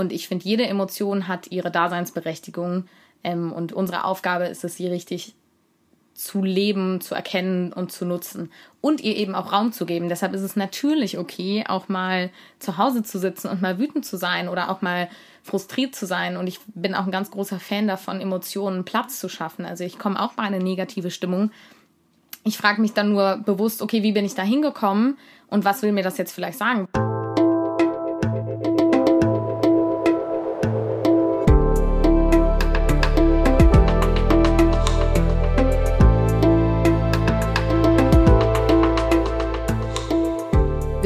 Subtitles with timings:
[0.00, 2.86] Und ich finde, jede Emotion hat ihre Daseinsberechtigung.
[3.22, 5.34] Ähm, und unsere Aufgabe ist es, sie richtig
[6.14, 8.50] zu leben, zu erkennen und zu nutzen
[8.80, 10.08] und ihr eben auch Raum zu geben.
[10.08, 14.16] Deshalb ist es natürlich okay, auch mal zu Hause zu sitzen und mal wütend zu
[14.16, 15.08] sein oder auch mal
[15.42, 16.38] frustriert zu sein.
[16.38, 19.66] Und ich bin auch ein ganz großer Fan davon, Emotionen Platz zu schaffen.
[19.66, 21.50] Also ich komme auch bei einer negative Stimmung.
[22.44, 25.92] Ich frage mich dann nur bewusst, okay, wie bin ich da hingekommen und was will
[25.92, 26.88] mir das jetzt vielleicht sagen?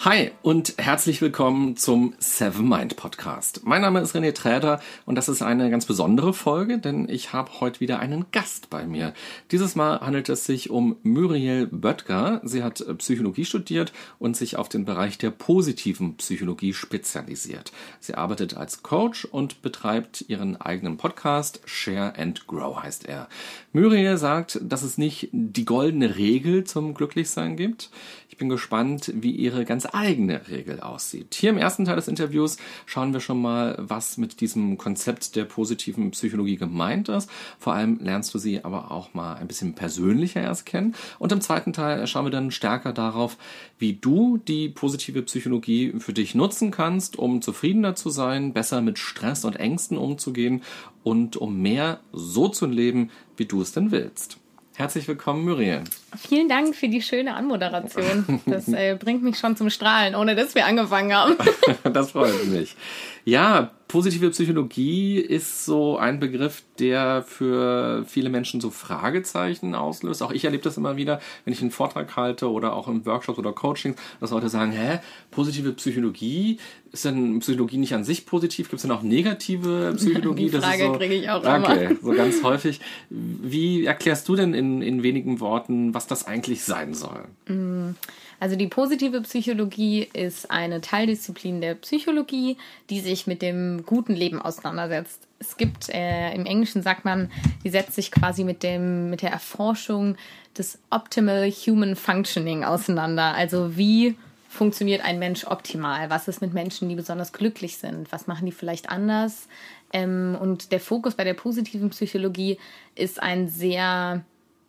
[0.00, 3.62] Hi und herzlich willkommen zum Seven Mind Podcast.
[3.64, 7.60] Mein Name ist René Träder und das ist eine ganz besondere Folge, denn ich habe
[7.60, 9.14] heute wieder einen Gast bei mir.
[9.50, 12.42] Dieses Mal handelt es sich um Muriel Böttger.
[12.44, 17.72] Sie hat Psychologie studiert und sich auf den Bereich der positiven Psychologie spezialisiert.
[17.98, 21.62] Sie arbeitet als Coach und betreibt ihren eigenen Podcast.
[21.64, 23.28] Share and Grow heißt er.
[23.72, 27.90] Muriel sagt, dass es nicht die goldene Regel zum Glücklichsein gibt.
[28.28, 31.34] Ich bin gespannt, wie ihre ganz eigene Regel aussieht.
[31.34, 32.56] Hier im ersten Teil des Interviews
[32.86, 37.30] schauen wir schon mal, was mit diesem Konzept der positiven Psychologie gemeint ist.
[37.58, 40.94] Vor allem lernst du sie aber auch mal ein bisschen persönlicher erst kennen.
[41.18, 43.36] Und im zweiten Teil schauen wir dann stärker darauf,
[43.78, 48.98] wie du die positive Psychologie für dich nutzen kannst, um zufriedener zu sein, besser mit
[48.98, 50.62] Stress und Ängsten umzugehen
[51.02, 54.38] und um mehr so zu leben, wie du es denn willst.
[54.76, 55.84] Herzlich willkommen, Muriel.
[56.18, 58.42] Vielen Dank für die schöne Anmoderation.
[58.44, 61.36] Das äh, bringt mich schon zum Strahlen, ohne dass wir angefangen haben.
[61.94, 62.76] das freut mich.
[63.24, 70.22] Ja, positive Psychologie ist so ein Begriff, der für viele Menschen so Fragezeichen auslöst.
[70.22, 73.38] Auch ich erlebe das immer wieder, wenn ich einen Vortrag halte oder auch in Workshops
[73.38, 74.98] oder Coachings, dass Leute sagen, hä,
[75.30, 76.58] positive Psychologie,
[76.92, 78.68] ist denn Psychologie nicht an sich positiv?
[78.68, 80.50] Gibt es denn auch negative Psychologie?
[80.50, 81.96] Die Frage so, kriege ich auch okay, immer.
[82.02, 82.80] so ganz häufig.
[83.10, 87.24] Wie erklärst du denn in, in wenigen Worten, was das eigentlich sein soll?
[87.48, 87.94] Mm.
[88.38, 92.56] Also die positive Psychologie ist eine Teildisziplin der Psychologie,
[92.90, 95.26] die sich mit dem guten Leben auseinandersetzt.
[95.38, 97.30] Es gibt, äh, im Englischen sagt man,
[97.64, 100.16] die setzt sich quasi mit dem, mit der Erforschung
[100.56, 103.34] des Optimal Human Functioning auseinander.
[103.34, 104.16] Also wie
[104.48, 106.10] funktioniert ein Mensch optimal?
[106.10, 108.10] Was ist mit Menschen, die besonders glücklich sind?
[108.10, 109.48] Was machen die vielleicht anders?
[109.92, 112.58] Ähm, und der Fokus bei der positiven Psychologie
[112.94, 114.24] ist ein sehr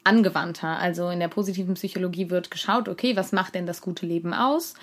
[0.08, 0.80] angewandter.
[0.80, 4.74] Also in der positiven Psychologie wird geschaut, okay, was macht denn das gute Leben aus?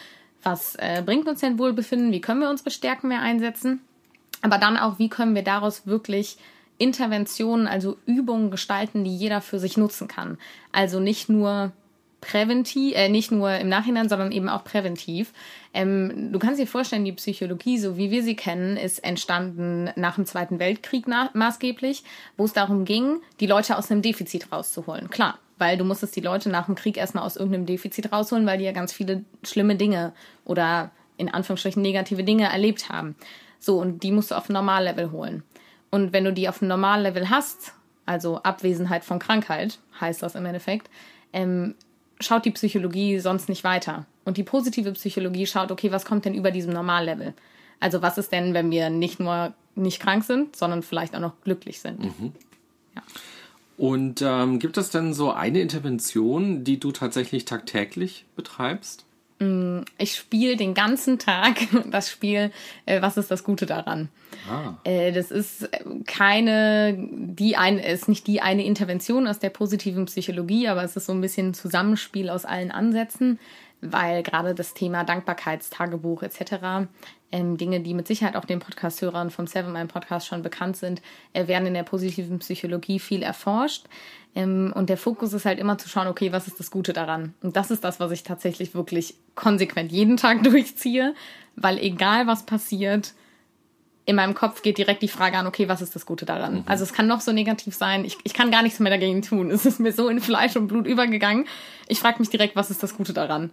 [0.43, 2.12] Was äh, bringt uns denn Wohlbefinden?
[2.12, 3.81] Wie können wir unsere Stärken mehr einsetzen?
[4.43, 6.37] Aber dann auch, wie können wir daraus wirklich
[6.77, 10.39] Interventionen, also Übungen gestalten, die jeder für sich nutzen kann.
[10.73, 11.73] Also nicht nur
[12.25, 15.33] präventiv, äh, nicht nur im Nachhinein, sondern eben auch präventiv.
[15.75, 20.15] Ähm, du kannst dir vorstellen, die Psychologie, so wie wir sie kennen, ist entstanden nach
[20.15, 22.03] dem Zweiten Weltkrieg maßgeblich,
[22.37, 25.11] wo es darum ging, die Leute aus einem Defizit rauszuholen.
[25.11, 28.59] Klar, weil du musstest die Leute nach dem Krieg erstmal aus irgendeinem Defizit rausholen, weil
[28.59, 30.12] die ja ganz viele schlimme Dinge
[30.45, 33.17] oder in Anführungsstrichen negative Dinge erlebt haben.
[33.61, 35.43] So, und die musst du auf ein Normallevel holen.
[35.91, 37.73] Und wenn du die auf ein Normallevel hast,
[38.06, 40.91] also Abwesenheit von Krankheit, heißt das im Endeffekt,
[41.33, 41.75] ähm,
[42.21, 44.07] schaut die Psychologie sonst nicht weiter.
[44.25, 47.35] Und die positive Psychologie schaut, okay, was kommt denn über diesem Normallevel?
[47.81, 51.41] Also was ist denn, wenn wir nicht nur nicht krank sind, sondern vielleicht auch noch
[51.43, 52.01] glücklich sind?
[52.01, 52.33] Mhm.
[52.95, 53.03] Ja.
[53.77, 59.05] Und ähm, gibt es denn so eine Intervention, die du tatsächlich tagtäglich betreibst?
[59.39, 61.56] Mm, ich spiele den ganzen Tag
[61.91, 62.53] das Spiel,
[62.87, 64.09] äh, was ist das Gute daran?
[64.49, 64.75] Ah.
[64.84, 65.69] Äh, das ist
[66.06, 71.06] keine, die eine, ist nicht die eine Intervention aus der positiven Psychologie, aber es ist
[71.06, 73.39] so ein bisschen ein Zusammenspiel aus allen Ansätzen,
[73.81, 76.89] weil gerade das Thema Dankbarkeitstagebuch etc.
[77.34, 81.03] Ähm, Dinge, die mit Sicherheit auch den Podcast-Hörern vom Seven Mind Podcast schon bekannt sind,
[81.33, 83.87] äh, werden in der positiven Psychologie viel erforscht.
[84.37, 87.35] Ähm, und der Fokus ist halt immer zu schauen, okay, was ist das Gute daran?
[87.43, 91.12] Und das ist das, was ich tatsächlich wirklich konsequent jeden Tag durchziehe,
[91.56, 93.14] weil egal was passiert,
[94.06, 96.59] in meinem Kopf geht direkt die Frage an, okay, was ist das Gute daran?
[96.59, 96.62] Mhm.
[96.67, 99.50] Also es kann noch so negativ sein, ich, ich kann gar nichts mehr dagegen tun.
[99.50, 101.49] Es ist mir so in Fleisch und Blut übergegangen.
[101.88, 103.50] Ich frage mich direkt, was ist das Gute daran?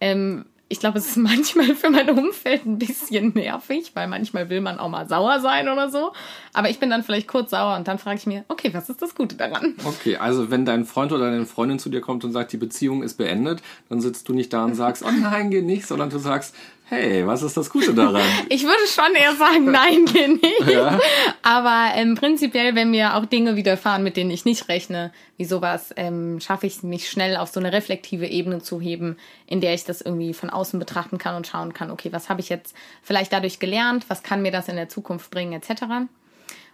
[0.00, 4.62] Ähm, ich glaube, es ist manchmal für mein Umfeld ein bisschen nervig, weil manchmal will
[4.62, 6.12] man auch mal sauer sein oder so.
[6.54, 9.02] Aber ich bin dann vielleicht kurz sauer und dann frage ich mir, okay, was ist
[9.02, 9.74] das Gute daran?
[9.84, 13.02] Okay, also wenn dein Freund oder deine Freundin zu dir kommt und sagt, die Beziehung
[13.02, 16.18] ist beendet, dann sitzt du nicht da und sagst, oh nein, geh nicht, sondern du
[16.18, 16.54] sagst,
[16.90, 18.22] hey, was ist das Gute daran?
[18.48, 20.70] ich würde schon eher sagen, nein, geh nicht.
[20.70, 20.98] Ja?
[21.42, 25.94] Aber ähm, prinzipiell, wenn mir auch Dinge widerfahren, mit denen ich nicht rechne, wie sowas,
[25.96, 29.16] ähm, schaffe ich mich schnell auf so eine reflektive Ebene zu heben,
[29.46, 32.40] in der ich das irgendwie von außen betrachten kann und schauen kann, okay, was habe
[32.40, 35.84] ich jetzt vielleicht dadurch gelernt, was kann mir das in der Zukunft bringen, etc.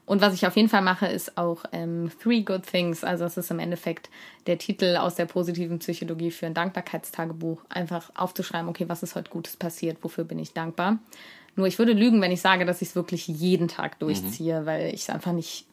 [0.07, 3.03] Und was ich auf jeden Fall mache, ist auch ähm, Three Good Things.
[3.03, 4.09] Also das ist im Endeffekt
[4.47, 7.65] der Titel aus der positiven Psychologie für ein Dankbarkeitstagebuch.
[7.69, 10.99] Einfach aufzuschreiben, okay, was ist heute Gutes passiert, wofür bin ich dankbar.
[11.57, 14.67] Nur ich würde lügen, wenn ich sage, dass ich es wirklich jeden Tag durchziehe, mhm.
[14.67, 15.67] weil ich es einfach nicht.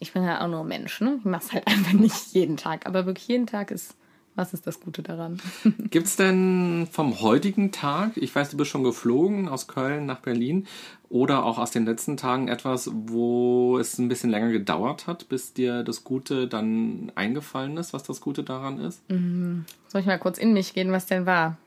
[0.00, 1.18] Ich bin ja auch nur Mensch, ne?
[1.20, 2.86] Ich mache es halt einfach nicht jeden Tag.
[2.86, 3.94] Aber wirklich jeden Tag ist
[4.34, 5.40] was ist das Gute daran?
[5.90, 10.20] Gibt es denn vom heutigen Tag, ich weiß, du bist schon geflogen aus Köln nach
[10.20, 10.66] Berlin,
[11.12, 15.52] oder auch aus den letzten Tagen etwas, wo es ein bisschen länger gedauert hat, bis
[15.52, 19.02] dir das Gute dann eingefallen ist, was das Gute daran ist?
[19.10, 19.66] Mhm.
[19.88, 21.58] Soll ich mal kurz in mich gehen, was denn war?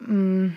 [0.00, 0.56] Mhm.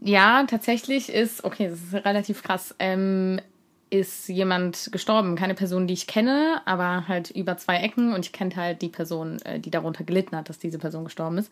[0.00, 2.74] Ja, tatsächlich ist, okay, das ist relativ krass.
[2.78, 3.40] Ähm,
[3.90, 5.36] ist jemand gestorben.
[5.36, 8.88] Keine Person, die ich kenne, aber halt über zwei Ecken und ich kenne halt die
[8.88, 11.50] Person, äh, die darunter gelitten hat, dass diese Person gestorben ist.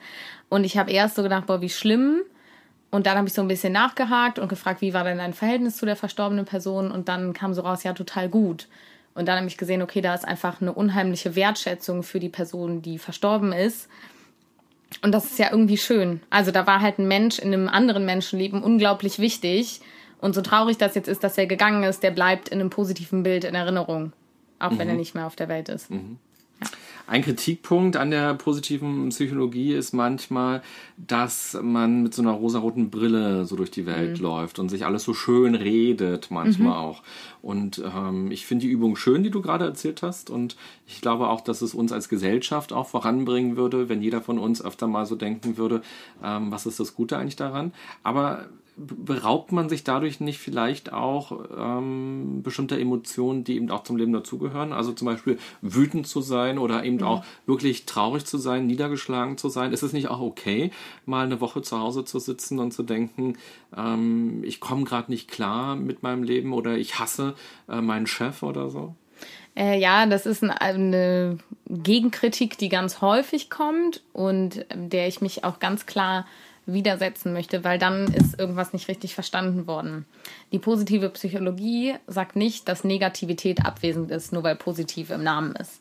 [0.49, 2.23] Und ich habe erst so gedacht, boah, wie schlimm.
[2.91, 5.77] Und dann habe ich so ein bisschen nachgehakt und gefragt, wie war denn dein Verhältnis
[5.77, 6.91] zu der verstorbenen Person?
[6.91, 8.69] Und dann kam so raus, ja, total gut.
[9.15, 12.83] Und dann habe ich gesehen, okay, da ist einfach eine unheimliche Wertschätzung für die Person,
[12.83, 13.89] die verstorben ist.
[15.03, 16.21] Und das ist ja irgendwie schön.
[16.31, 19.81] Also da war halt ein Mensch in einem anderen Menschenleben unglaublich wichtig
[20.21, 23.23] und so traurig das jetzt ist, dass er gegangen ist, der bleibt in einem positiven
[23.23, 24.13] Bild in Erinnerung.
[24.59, 24.79] Auch mhm.
[24.79, 25.01] wenn er mhm.
[25.01, 25.91] nicht mehr auf der Welt ist.
[25.91, 26.19] Mhm.
[26.61, 26.69] Ja.
[27.09, 30.63] Ein Kritikpunkt an der positiven Psychologie ist manchmal,
[30.97, 34.25] dass man mit so einer rosaroten Brille so durch die Welt mhm.
[34.25, 36.85] läuft und sich alles so schön redet, manchmal mhm.
[36.85, 37.03] auch.
[37.43, 40.31] Und ähm, ich finde die Übung schön, die du gerade erzählt hast.
[40.31, 40.57] Und
[40.89, 44.61] ich glaube auch, dass es uns als Gesellschaft auch voranbringen würde, wenn jeder von uns
[44.61, 45.83] öfter mal so denken würde,
[46.25, 47.73] ähm, was ist das Gute eigentlich daran.
[48.03, 48.47] Aber
[48.77, 54.13] beraubt man sich dadurch nicht vielleicht auch ähm, bestimmter Emotionen, die eben auch zum Leben
[54.13, 54.73] dazugehören?
[54.73, 57.05] Also zum Beispiel wütend zu sein oder eben mhm.
[57.05, 59.73] auch wirklich traurig zu sein, niedergeschlagen zu sein.
[59.73, 60.71] Ist es nicht auch okay,
[61.07, 63.39] mal eine Woche zu Hause zu sitzen und zu denken,
[63.75, 67.35] ähm, ich komme gerade nicht klar mit meinem Leben oder ich hasse
[67.69, 68.95] äh, meinen Chef oder so?
[69.57, 75.45] Äh, ja, das ist eine Gegenkritik, die ganz häufig kommt und ähm, der ich mich
[75.45, 76.27] auch ganz klar
[76.67, 80.05] widersetzen möchte, weil dann ist irgendwas nicht richtig verstanden worden.
[80.53, 85.81] Die positive Psychologie sagt nicht, dass Negativität abwesend ist, nur weil positiv im Namen ist.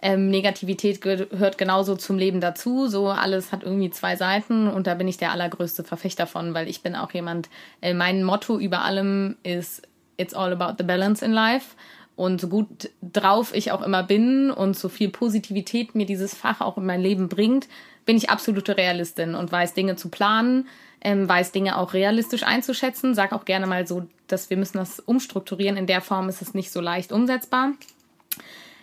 [0.00, 2.86] Ähm, Negativität gehört genauso zum Leben dazu.
[2.86, 6.68] So alles hat irgendwie zwei Seiten und da bin ich der allergrößte Verfechter von, weil
[6.68, 7.48] ich bin auch jemand,
[7.80, 9.82] äh, mein Motto über allem ist
[10.16, 11.74] It's all about the balance in life.
[12.14, 16.60] Und so gut drauf ich auch immer bin und so viel Positivität mir dieses Fach
[16.60, 17.68] auch in mein Leben bringt,
[18.08, 20.66] bin ich absolute Realistin und weiß Dinge zu planen,
[21.02, 23.14] ähm, weiß Dinge auch realistisch einzuschätzen.
[23.14, 25.76] Sag auch gerne mal so, dass wir müssen das umstrukturieren.
[25.76, 27.72] In der Form ist es nicht so leicht umsetzbar.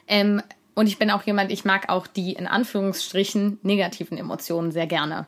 [0.08, 0.44] Ähm,
[0.76, 5.26] und ich bin auch jemand, ich mag auch die in Anführungsstrichen negativen Emotionen sehr gerne.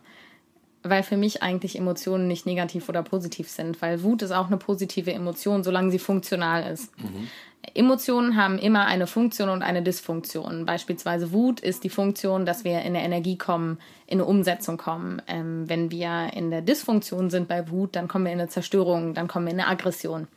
[0.83, 4.57] Weil für mich eigentlich Emotionen nicht negativ oder positiv sind, weil Wut ist auch eine
[4.57, 6.95] positive Emotion, solange sie funktional ist.
[7.01, 7.29] Mhm.
[7.73, 10.65] Emotionen haben immer eine Funktion und eine Dysfunktion.
[10.65, 15.21] Beispielsweise Wut ist die Funktion, dass wir in der Energie kommen, in eine Umsetzung kommen.
[15.27, 19.13] Ähm, wenn wir in der Dysfunktion sind bei Wut, dann kommen wir in eine Zerstörung,
[19.13, 20.27] dann kommen wir in eine Aggression.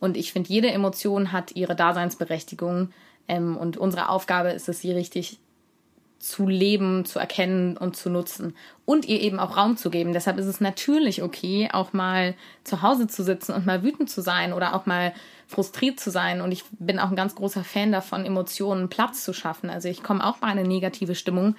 [0.00, 2.90] Und ich finde, jede Emotion hat ihre Daseinsberechtigung.
[3.28, 5.38] Ähm, und unsere Aufgabe ist es, sie richtig
[6.22, 10.12] zu leben, zu erkennen und zu nutzen und ihr eben auch Raum zu geben.
[10.12, 14.20] Deshalb ist es natürlich okay, auch mal zu Hause zu sitzen und mal wütend zu
[14.20, 15.12] sein oder auch mal
[15.48, 16.40] frustriert zu sein.
[16.40, 19.68] Und ich bin auch ein ganz großer Fan davon, Emotionen Platz zu schaffen.
[19.68, 21.56] Also ich komme auch mal in eine negative Stimmung.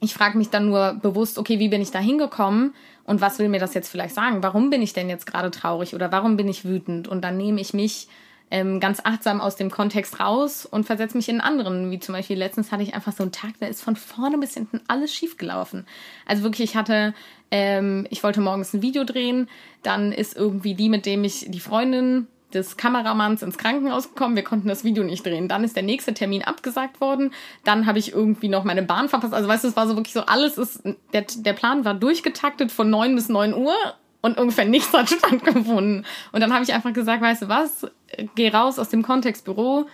[0.00, 3.48] Ich frage mich dann nur bewusst, okay, wie bin ich da hingekommen und was will
[3.48, 4.42] mir das jetzt vielleicht sagen?
[4.44, 7.08] Warum bin ich denn jetzt gerade traurig oder warum bin ich wütend?
[7.08, 8.06] Und dann nehme ich mich
[8.50, 11.90] ähm, ganz achtsam aus dem Kontext raus und versetze mich in einen anderen.
[11.90, 14.54] Wie zum Beispiel letztens hatte ich einfach so einen Tag, da ist von vorne bis
[14.54, 15.86] hinten alles schief gelaufen.
[16.26, 17.14] Also wirklich, ich hatte,
[17.50, 19.48] ähm, ich wollte morgens ein Video drehen,
[19.82, 24.36] dann ist irgendwie die, mit dem ich, die Freundin des Kameramanns ins Krankenhaus gekommen.
[24.36, 25.48] Wir konnten das Video nicht drehen.
[25.48, 27.32] Dann ist der nächste Termin abgesagt worden.
[27.64, 29.34] Dann habe ich irgendwie noch meine Bahn verpasst.
[29.34, 30.82] Also weißt du, es war so wirklich so, alles ist,
[31.12, 33.74] der, der Plan war durchgetaktet von neun bis neun Uhr
[34.20, 36.06] und ungefähr nichts hat stattgefunden.
[36.32, 37.86] Und dann habe ich einfach gesagt, weißt du was,
[38.34, 39.86] geh raus aus dem Kontextbüro,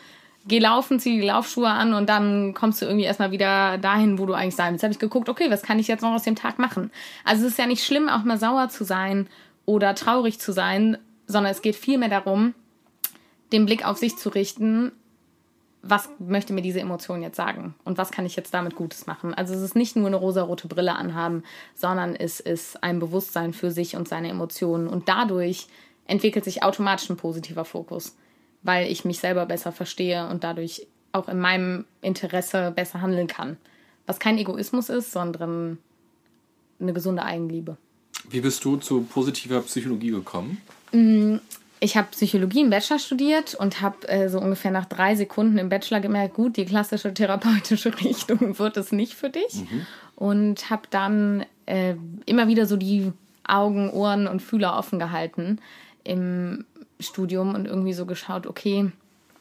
[0.47, 4.27] geh laufen, zieh die Laufschuhe an und dann kommst du irgendwie erstmal wieder dahin, wo
[4.27, 4.83] du eigentlich sein willst.
[4.83, 6.91] Habe ich geguckt, okay, was kann ich jetzt noch aus dem Tag machen?
[7.25, 9.29] Also es ist ja nicht schlimm, auch mal sauer zu sein
[9.67, 12.55] oder traurig zu sein, sondern es geht vielmehr darum,
[13.53, 14.93] den Blick auf sich zu richten
[15.83, 19.33] was möchte mir diese Emotion jetzt sagen und was kann ich jetzt damit Gutes machen.
[19.33, 21.43] Also es ist nicht nur eine rosarote Brille anhaben,
[21.75, 25.69] sondern es ist ein Bewusstsein für sich und seine Emotionen und dadurch
[26.11, 28.17] entwickelt sich automatisch ein positiver Fokus,
[28.63, 33.57] weil ich mich selber besser verstehe und dadurch auch in meinem Interesse besser handeln kann.
[34.07, 35.79] Was kein Egoismus ist, sondern
[36.81, 37.77] eine gesunde Eigenliebe.
[38.29, 40.61] Wie bist du zu positiver Psychologie gekommen?
[41.81, 45.69] Ich habe Psychologie im Bachelor studiert und habe äh, so ungefähr nach drei Sekunden im
[45.69, 49.55] Bachelor gemerkt, gut, die klassische therapeutische Richtung wird es nicht für dich.
[49.55, 49.87] Mhm.
[50.17, 51.95] Und habe dann äh,
[52.27, 53.13] immer wieder so die
[53.45, 55.61] Augen, Ohren und Fühler offen gehalten
[56.05, 56.65] im
[56.99, 58.91] Studium und irgendwie so geschaut, okay,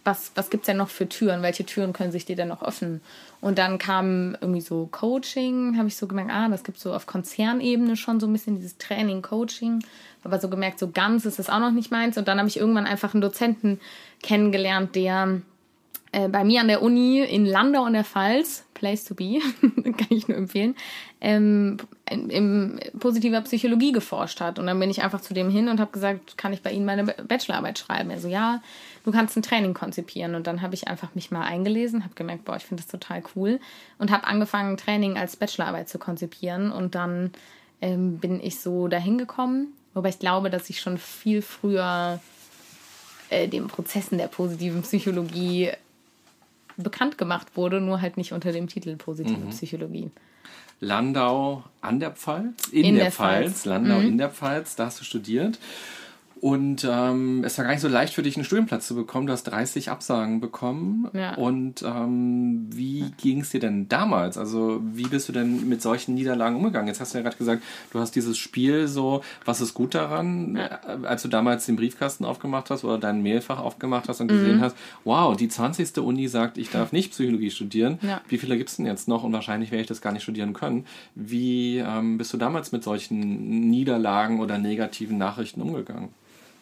[0.03, 1.41] was, was gibt es denn noch für Türen?
[1.41, 3.01] Welche Türen können sich dir denn noch öffnen?
[3.41, 7.05] Und dann kam irgendwie so Coaching, habe ich so gemerkt, ah, das gibt so auf
[7.05, 9.83] Konzernebene schon so ein bisschen dieses Training, Coaching.
[10.23, 12.17] Aber so gemerkt, so ganz ist das auch noch nicht meins.
[12.17, 13.79] Und dann habe ich irgendwann einfach einen Dozenten
[14.23, 15.41] kennengelernt, der
[16.11, 20.07] äh, bei mir an der Uni in Landau und der Pfalz, Place to be, kann
[20.09, 20.75] ich nur empfehlen,
[21.21, 21.77] ähm,
[22.09, 24.59] in, in positiver Psychologie geforscht hat.
[24.59, 26.85] Und dann bin ich einfach zu dem hin und habe gesagt, kann ich bei Ihnen
[26.85, 28.09] meine Bachelorarbeit schreiben?
[28.09, 28.61] Er so, ja,
[29.03, 30.35] du kannst ein Training konzipieren.
[30.35, 33.23] Und dann habe ich einfach mich mal eingelesen, habe gemerkt, boah, ich finde das total
[33.35, 33.59] cool
[33.97, 36.71] und habe angefangen, Training als Bachelorarbeit zu konzipieren.
[36.71, 37.31] Und dann
[37.81, 42.19] ähm, bin ich so dahin gekommen, wobei ich glaube, dass ich schon viel früher
[43.29, 45.71] äh, den Prozessen der positiven Psychologie
[46.77, 49.49] bekannt gemacht wurde, nur halt nicht unter dem Titel Positive mhm.
[49.49, 50.09] Psychologie.
[50.79, 52.67] Landau an der Pfalz?
[52.67, 53.45] In, in der, der, Pfalz.
[53.45, 53.65] Pfalz.
[53.65, 54.07] Landau mhm.
[54.07, 55.59] in der Pfalz, da hast du studiert.
[56.41, 59.27] Und ähm, es war gar nicht so leicht für dich, einen Studienplatz zu bekommen.
[59.27, 61.09] Du hast 30 Absagen bekommen.
[61.13, 61.35] Ja.
[61.35, 64.37] Und ähm, wie ging es dir denn damals?
[64.37, 66.87] Also wie bist du denn mit solchen Niederlagen umgegangen?
[66.87, 70.55] Jetzt hast du ja gerade gesagt, du hast dieses Spiel so, was ist gut daran?
[70.55, 70.79] Ja.
[70.87, 74.57] Äh, als du damals den Briefkasten aufgemacht hast oder dein Mailfach aufgemacht hast und gesehen
[74.57, 74.61] mhm.
[74.61, 75.97] hast, wow, die 20.
[75.97, 77.99] Uni sagt, ich darf nicht Psychologie studieren.
[78.01, 78.21] Ja.
[78.29, 79.25] Wie viele gibt es denn jetzt noch?
[79.25, 80.85] Und wahrscheinlich werde ich das gar nicht studieren können.
[81.15, 86.09] Wie ähm, bist du damals mit solchen Niederlagen oder negativen Nachrichten umgegangen?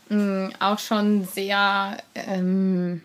[0.10, 3.02] Mh, auch schon sehr ähm,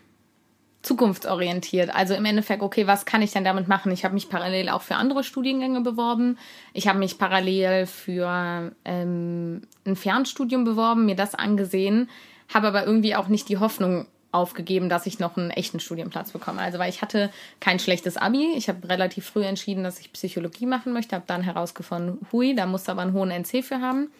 [0.83, 1.95] zukunftsorientiert.
[1.95, 3.93] Also im Endeffekt, okay, was kann ich denn damit machen?
[3.93, 6.39] Ich habe mich parallel auch für andere Studiengänge beworben.
[6.73, 12.09] Ich habe mich parallel für ähm, ein Fernstudium beworben, mir das angesehen,
[12.53, 16.61] habe aber irgendwie auch nicht die Hoffnung aufgegeben, dass ich noch einen echten Studienplatz bekomme.
[16.61, 17.31] Also weil ich hatte
[17.61, 18.55] kein schlechtes Abi.
[18.57, 22.67] Ich habe relativ früh entschieden, dass ich Psychologie machen möchte, habe dann herausgefunden, hui, da
[22.67, 24.11] musste aber einen hohen NC für haben.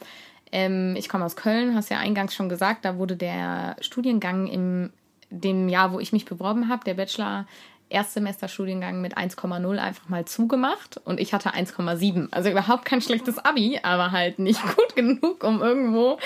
[0.52, 4.90] Ähm, ich komme aus Köln, hast ja eingangs schon gesagt, da wurde der Studiengang im
[5.32, 7.47] dem Jahr, wo ich mich beworben habe, der Bachelor
[7.92, 12.28] Erstsemesterstudiengang mit 1,0 einfach mal zugemacht und ich hatte 1,7.
[12.30, 16.18] Also überhaupt kein schlechtes Abi, aber halt nicht gut genug, um irgendwo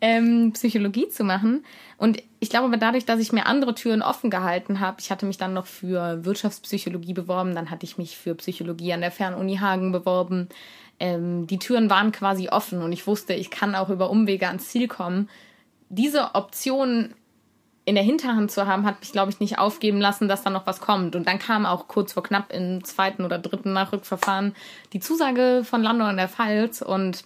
[0.00, 1.64] ähm, Psychologie zu machen.
[1.96, 5.38] Und ich glaube, dadurch, dass ich mir andere Türen offen gehalten habe, ich hatte mich
[5.38, 9.92] dann noch für Wirtschaftspsychologie beworben, dann hatte ich mich für Psychologie an der Fernuni Hagen
[9.92, 10.48] beworben
[11.00, 14.68] ähm, die Türen waren quasi offen und ich wusste, ich kann auch über Umwege ans
[14.68, 15.28] Ziel kommen.
[15.88, 17.14] Diese Option
[17.84, 20.66] in der Hinterhand zu haben, hat mich, glaube ich, nicht aufgeben lassen, dass da noch
[20.66, 21.16] was kommt.
[21.16, 24.54] Und dann kam auch kurz vor knapp im zweiten oder dritten Nachrückverfahren
[24.92, 26.80] die Zusage von Landau in der Pfalz.
[26.80, 27.24] Und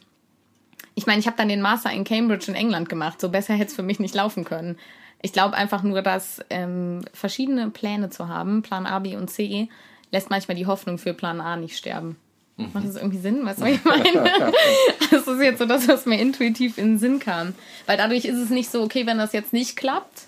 [0.94, 3.20] ich meine, ich habe dann den Master in Cambridge in England gemacht.
[3.20, 4.78] So besser hätte es für mich nicht laufen können.
[5.20, 9.68] Ich glaube einfach nur, dass ähm, verschiedene Pläne zu haben, Plan A, B und C,
[10.11, 12.16] lässt manchmal die Hoffnung für Plan A nicht sterben.
[12.56, 12.70] Mhm.
[12.72, 13.44] Macht das irgendwie Sinn?
[13.44, 14.52] Weißt du, was ich meine?
[15.10, 17.54] das ist jetzt so das, was mir intuitiv in den Sinn kam.
[17.86, 20.25] Weil dadurch ist es nicht so, okay, wenn das jetzt nicht klappt,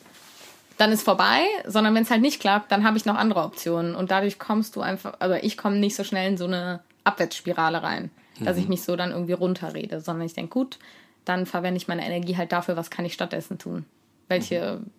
[0.76, 3.94] dann ist vorbei, sondern wenn es halt nicht klappt, dann habe ich noch andere Optionen.
[3.94, 7.82] Und dadurch kommst du einfach, also ich komme nicht so schnell in so eine Abwärtsspirale
[7.82, 8.62] rein, dass mhm.
[8.62, 10.78] ich mich so dann irgendwie runterrede, sondern ich denke, gut,
[11.24, 13.86] dann verwende ich meine Energie halt dafür, was kann ich stattdessen tun.
[14.28, 14.90] Welche mhm.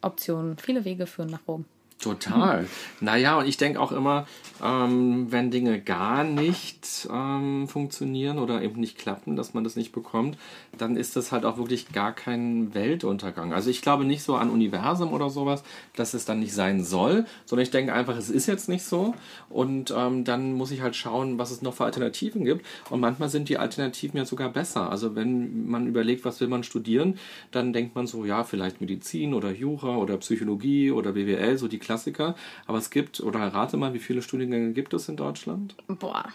[0.00, 0.56] Optionen?
[0.56, 1.64] Viele Wege führen nach Rom.
[1.98, 2.66] Total.
[3.00, 4.26] Naja, und ich denke auch immer,
[4.62, 9.92] ähm, wenn Dinge gar nicht ähm, funktionieren oder eben nicht klappen, dass man das nicht
[9.92, 10.36] bekommt,
[10.78, 13.52] dann ist das halt auch wirklich gar kein Weltuntergang.
[13.52, 15.62] Also ich glaube nicht so an Universum oder sowas,
[15.94, 19.14] dass es dann nicht sein soll, sondern ich denke einfach, es ist jetzt nicht so
[19.48, 22.66] und ähm, dann muss ich halt schauen, was es noch für Alternativen gibt.
[22.90, 24.90] Und manchmal sind die Alternativen ja sogar besser.
[24.90, 27.18] Also wenn man überlegt, was will man studieren,
[27.50, 31.78] dann denkt man so, ja, vielleicht Medizin oder Jura oder Psychologie oder BWL, so die
[31.78, 32.34] Klassiker.
[32.66, 35.74] Aber es gibt, oder rate mal, wie viele Studiengänge gibt es in Deutschland?
[35.88, 36.26] Boah,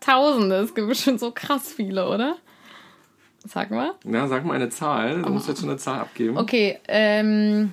[0.00, 0.56] Tausende.
[0.56, 2.36] Es gibt bestimmt so krass viele, oder?
[3.48, 3.94] Sag mal.
[4.04, 5.22] Ja, sag mal eine Zahl.
[5.22, 5.32] Du oh.
[5.32, 6.36] musst jetzt schon eine Zahl abgeben.
[6.36, 7.72] Okay, ähm,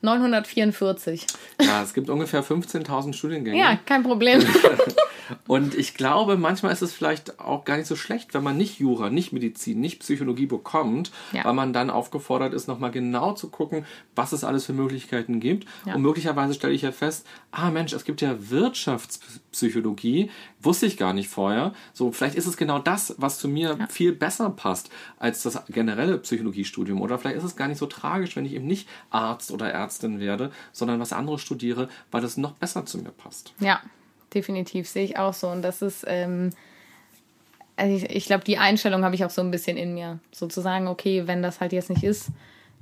[0.00, 1.26] 944.
[1.60, 3.58] Ja, es gibt ungefähr 15.000 Studiengänge.
[3.58, 4.40] Ja, kein Problem.
[5.46, 8.78] Und ich glaube, manchmal ist es vielleicht auch gar nicht so schlecht, wenn man nicht
[8.78, 11.44] Jura, nicht Medizin, nicht Psychologie bekommt, ja.
[11.44, 13.84] weil man dann aufgefordert ist, nochmal genau zu gucken,
[14.14, 15.66] was es alles für Möglichkeiten gibt.
[15.84, 15.94] Ja.
[15.94, 21.12] Und möglicherweise stelle ich ja fest, ah Mensch, es gibt ja Wirtschaftspsychologie, wusste ich gar
[21.12, 21.72] nicht vorher.
[21.92, 23.86] So, vielleicht ist es genau das, was zu mir ja.
[23.88, 27.00] viel besser passt als das generelle Psychologiestudium.
[27.00, 30.20] Oder vielleicht ist es gar nicht so tragisch, wenn ich eben nicht Arzt oder Ärztin
[30.20, 33.54] werde, sondern was anderes studiere, weil es noch besser zu mir passt.
[33.60, 33.80] Ja,
[34.34, 35.48] definitiv sehe ich auch so.
[35.48, 36.50] Und das ist, ähm,
[37.76, 40.18] also ich, ich glaube, die Einstellung habe ich auch so ein bisschen in mir.
[40.32, 42.28] Sozusagen, okay, wenn das halt jetzt nicht ist,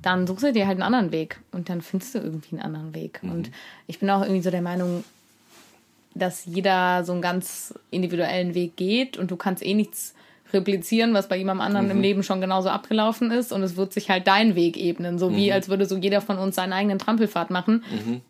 [0.03, 2.95] dann suchst du dir halt einen anderen Weg und dann findest du irgendwie einen anderen
[2.95, 3.23] Weg.
[3.23, 3.33] Mhm.
[3.33, 3.51] Und
[3.87, 5.05] ich bin auch irgendwie so der Meinung,
[6.15, 10.15] dass jeder so einen ganz individuellen Weg geht und du kannst eh nichts
[10.53, 11.93] replizieren, was bei jemandem anderen mhm.
[11.93, 15.31] im Leben schon genauso abgelaufen ist und es wird sich halt dein Weg ebnen, so
[15.31, 15.37] mhm.
[15.37, 17.83] wie als würde so jeder von uns seinen eigenen Trampelfahrt machen.
[17.91, 18.21] Mhm.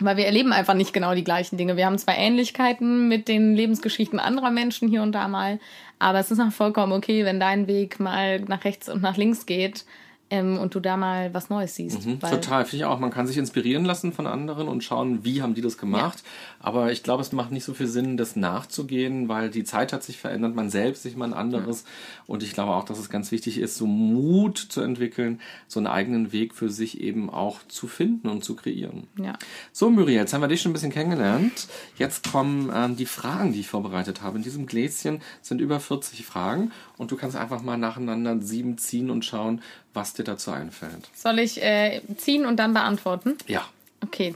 [0.00, 1.76] Weil wir erleben einfach nicht genau die gleichen Dinge.
[1.76, 5.60] Wir haben zwar Ähnlichkeiten mit den Lebensgeschichten anderer Menschen hier und da mal,
[5.98, 9.46] aber es ist auch vollkommen okay, wenn dein Weg mal nach rechts und nach links
[9.46, 9.84] geht
[10.30, 12.06] ähm, und du da mal was Neues siehst.
[12.06, 12.98] Mhm, total, finde ich auch.
[12.98, 16.22] Man kann sich inspirieren lassen von anderen und schauen, wie haben die das gemacht.
[16.24, 16.66] Ja.
[16.66, 20.02] Aber ich glaube, es macht nicht so viel Sinn, das nachzugehen, weil die Zeit hat
[20.02, 21.82] sich verändert, man selbst sich mal ein anderes.
[21.82, 22.24] Ja.
[22.26, 25.86] Und ich glaube auch, dass es ganz wichtig ist, so Mut zu entwickeln, so einen
[25.86, 29.08] eigenen Weg für sich eben auch zu finden und zu kreieren.
[29.22, 29.34] Ja.
[29.72, 31.68] So, Muriel, jetzt haben wir dich schon ein bisschen kennengelernt.
[31.98, 34.38] Jetzt kommen ähm, die Fragen, die ich vorbereitet habe.
[34.38, 39.10] In diesem Gläschen sind über 40 Fragen und du kannst einfach mal nacheinander sieben ziehen
[39.10, 39.60] und schauen,
[39.94, 41.08] was dir dazu einfällt.
[41.14, 43.36] Soll ich äh, ziehen und dann beantworten?
[43.46, 43.64] Ja.
[44.02, 44.34] Okay.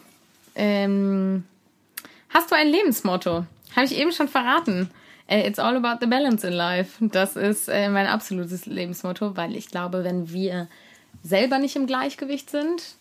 [0.54, 1.44] Ähm,
[2.30, 3.44] hast du ein Lebensmotto?
[3.76, 4.90] Habe ich eben schon verraten.
[5.26, 6.96] Äh, it's all about the balance in life.
[7.00, 10.68] Das ist äh, mein absolutes Lebensmotto, weil ich glaube, wenn wir
[11.22, 12.96] selber nicht im Gleichgewicht sind,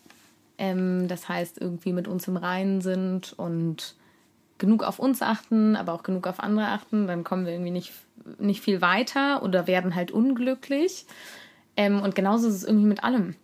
[0.58, 3.94] ähm, das heißt irgendwie mit uns im Reinen sind und
[4.58, 7.92] genug auf uns achten, aber auch genug auf andere achten, dann kommen wir irgendwie nicht,
[8.38, 11.06] nicht viel weiter oder werden halt unglücklich.
[11.78, 13.36] Ähm, und genauso ist es irgendwie mit allem.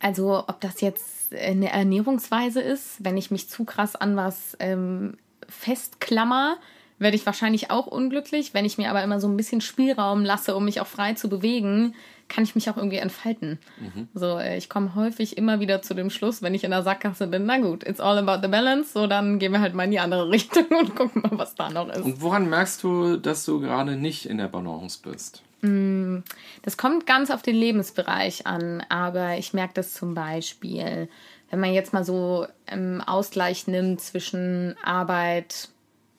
[0.00, 5.18] Also ob das jetzt eine Ernährungsweise ist, wenn ich mich zu krass an was ähm,
[5.46, 6.56] festklammer,
[6.98, 8.54] werde ich wahrscheinlich auch unglücklich.
[8.54, 11.28] Wenn ich mir aber immer so ein bisschen Spielraum lasse, um mich auch frei zu
[11.28, 11.94] bewegen,
[12.28, 13.58] kann ich mich auch irgendwie entfalten.
[13.78, 14.08] Mhm.
[14.14, 17.26] So, äh, ich komme häufig immer wieder zu dem Schluss, wenn ich in der Sackgasse
[17.26, 19.90] bin, na gut, it's all about the balance, so dann gehen wir halt mal in
[19.90, 22.00] die andere Richtung und gucken mal, was da noch ist.
[22.00, 25.42] Und woran merkst du, dass du gerade nicht in der Balance bist?
[25.62, 26.18] Mm,
[26.62, 31.08] das kommt ganz auf den Lebensbereich an, aber ich merke das zum Beispiel,
[31.50, 35.68] wenn man jetzt mal so im Ausgleich nimmt zwischen Arbeit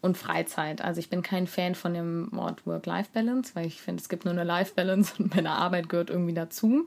[0.02, 0.82] und Freizeit.
[0.82, 4.34] Also ich bin kein Fan von dem Wort Work-Life-Balance, weil ich finde, es gibt nur
[4.34, 6.86] eine Life-Balance und meine Arbeit gehört irgendwie dazu.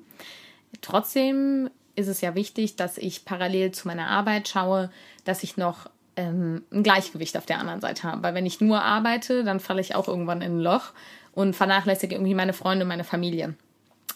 [0.81, 4.91] Trotzdem ist es ja wichtig, dass ich parallel zu meiner Arbeit schaue,
[5.25, 8.23] dass ich noch ähm, ein Gleichgewicht auf der anderen Seite habe.
[8.23, 10.93] Weil wenn ich nur arbeite, dann falle ich auch irgendwann in ein Loch
[11.35, 13.55] und vernachlässige irgendwie meine Freunde und meine Familie.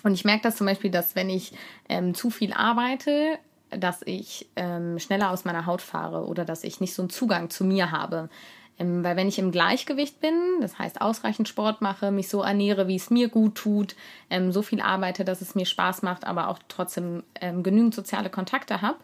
[0.02, 1.52] Und ich merke das zum Beispiel, dass wenn ich
[1.88, 3.38] ähm, zu viel arbeite,
[3.70, 7.50] dass ich ähm, schneller aus meiner Haut fahre oder dass ich nicht so einen Zugang
[7.50, 8.28] zu mir habe.
[8.78, 12.88] Ähm, weil wenn ich im Gleichgewicht bin, das heißt ausreichend Sport mache, mich so ernähre,
[12.88, 13.96] wie es mir gut tut,
[14.30, 18.30] ähm, so viel arbeite, dass es mir Spaß macht, aber auch trotzdem ähm, genügend soziale
[18.30, 18.98] Kontakte habe,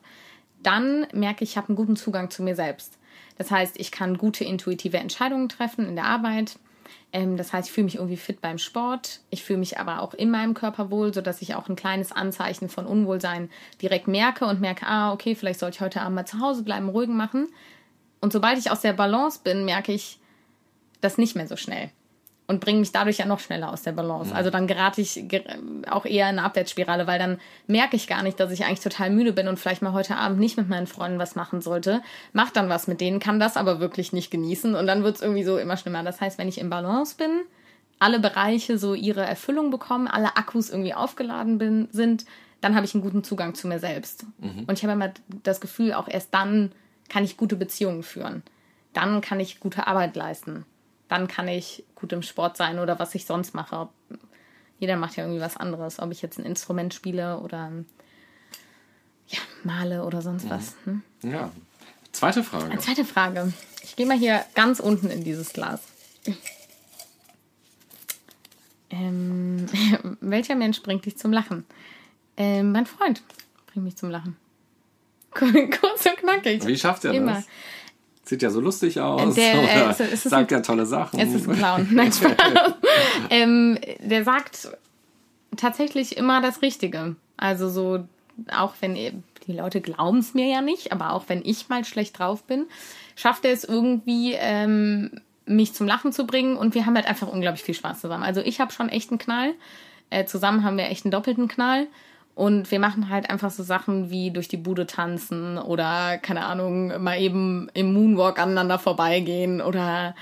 [0.62, 2.98] dann merke ich, ich habe einen guten Zugang zu mir selbst.
[3.36, 6.56] Das heißt, ich kann gute intuitive Entscheidungen treffen in der Arbeit.
[7.12, 9.20] Ähm, das heißt, ich fühle mich irgendwie fit beim Sport.
[9.30, 12.68] Ich fühle mich aber auch in meinem Körper wohl, sodass ich auch ein kleines Anzeichen
[12.68, 16.40] von Unwohlsein direkt merke und merke, ah, okay, vielleicht sollte ich heute Abend mal zu
[16.40, 17.48] Hause bleiben, ruhigen machen.
[18.20, 20.18] Und sobald ich aus der Balance bin, merke ich
[21.00, 21.90] das nicht mehr so schnell
[22.46, 24.30] und bringe mich dadurch ja noch schneller aus der Balance.
[24.30, 24.36] Mhm.
[24.36, 25.24] Also dann gerate ich
[25.90, 29.10] auch eher in eine Abwärtsspirale, weil dann merke ich gar nicht, dass ich eigentlich total
[29.10, 32.02] müde bin und vielleicht mal heute Abend nicht mit meinen Freunden was machen sollte.
[32.32, 35.22] Mach dann was mit denen, kann das aber wirklich nicht genießen und dann wird es
[35.22, 36.02] irgendwie so immer schlimmer.
[36.02, 37.30] Das heißt, wenn ich im Balance bin,
[37.98, 42.26] alle Bereiche so ihre Erfüllung bekommen, alle Akkus irgendwie aufgeladen bin, sind,
[42.60, 44.26] dann habe ich einen guten Zugang zu mir selbst.
[44.38, 44.64] Mhm.
[44.66, 46.72] Und ich habe immer das Gefühl, auch erst dann
[47.08, 48.42] kann ich gute Beziehungen führen.
[48.92, 50.66] Dann kann ich gute Arbeit leisten
[51.14, 53.88] dann kann ich gut im Sport sein oder was ich sonst mache.
[54.80, 57.70] Jeder macht ja irgendwie was anderes, ob ich jetzt ein Instrument spiele oder
[59.28, 60.74] ja, male oder sonst was.
[60.84, 61.02] Hm?
[61.22, 61.52] Ja.
[62.10, 62.64] Zweite Frage.
[62.64, 63.52] Eine zweite Frage.
[63.82, 65.80] Ich gehe mal hier ganz unten in dieses Glas.
[68.90, 69.66] Ähm,
[70.20, 71.64] welcher Mensch bringt dich zum Lachen?
[72.36, 73.22] Ähm, mein Freund
[73.68, 74.36] bringt mich zum Lachen.
[75.30, 76.66] Kurz und knackig.
[76.66, 77.34] Wie schafft er Immer.
[77.34, 77.46] das?
[78.24, 79.34] Sieht ja so lustig aus.
[79.34, 81.20] Der, äh, es, es sagt ein, ja tolle Sachen.
[81.20, 81.88] Es ist ein Clown.
[81.92, 82.10] Nein,
[83.30, 84.70] ähm, der sagt
[85.56, 87.16] tatsächlich immer das Richtige.
[87.36, 88.04] Also so,
[88.56, 92.18] auch wenn die Leute glauben es mir ja nicht, aber auch wenn ich mal schlecht
[92.18, 92.66] drauf bin,
[93.14, 97.28] schafft er es irgendwie, ähm, mich zum Lachen zu bringen und wir haben halt einfach
[97.28, 98.22] unglaublich viel Spaß zusammen.
[98.22, 99.52] Also ich habe schon echt einen Knall.
[100.08, 101.86] Äh, zusammen haben wir echt einen doppelten Knall.
[102.34, 107.00] Und wir machen halt einfach so Sachen wie durch die Bude tanzen oder, keine Ahnung,
[107.02, 110.16] mal eben im Moonwalk aneinander vorbeigehen oder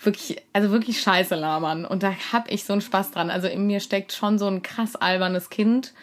[0.00, 1.84] wirklich, also wirklich Scheiße labern.
[1.84, 3.30] Und da hab ich so einen Spaß dran.
[3.30, 5.94] Also in mir steckt schon so ein krass albernes Kind.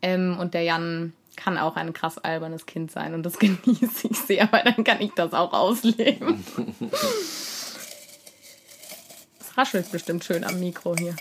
[0.00, 3.14] Ähm, und der Jan kann auch ein krass albernes Kind sein.
[3.14, 6.44] Und das genieße ich sehr, weil dann kann ich das auch ausleben.
[9.40, 11.16] Es raschelt bestimmt schön am Mikro hier.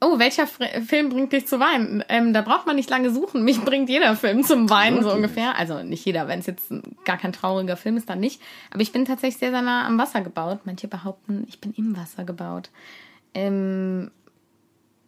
[0.00, 2.04] Oh, welcher Fr Film bringt dich zu weinen?
[2.08, 3.44] Ähm, da braucht man nicht lange suchen.
[3.44, 5.56] Mich bringt jeder Film zum Weinen, so ungefähr.
[5.56, 6.70] Also nicht jeder, wenn es jetzt
[7.04, 8.42] gar kein trauriger Film ist, dann nicht.
[8.70, 10.60] Aber ich bin tatsächlich sehr, sehr nah am Wasser gebaut.
[10.64, 12.70] Manche behaupten, ich bin im Wasser gebaut.
[13.32, 14.10] Ähm,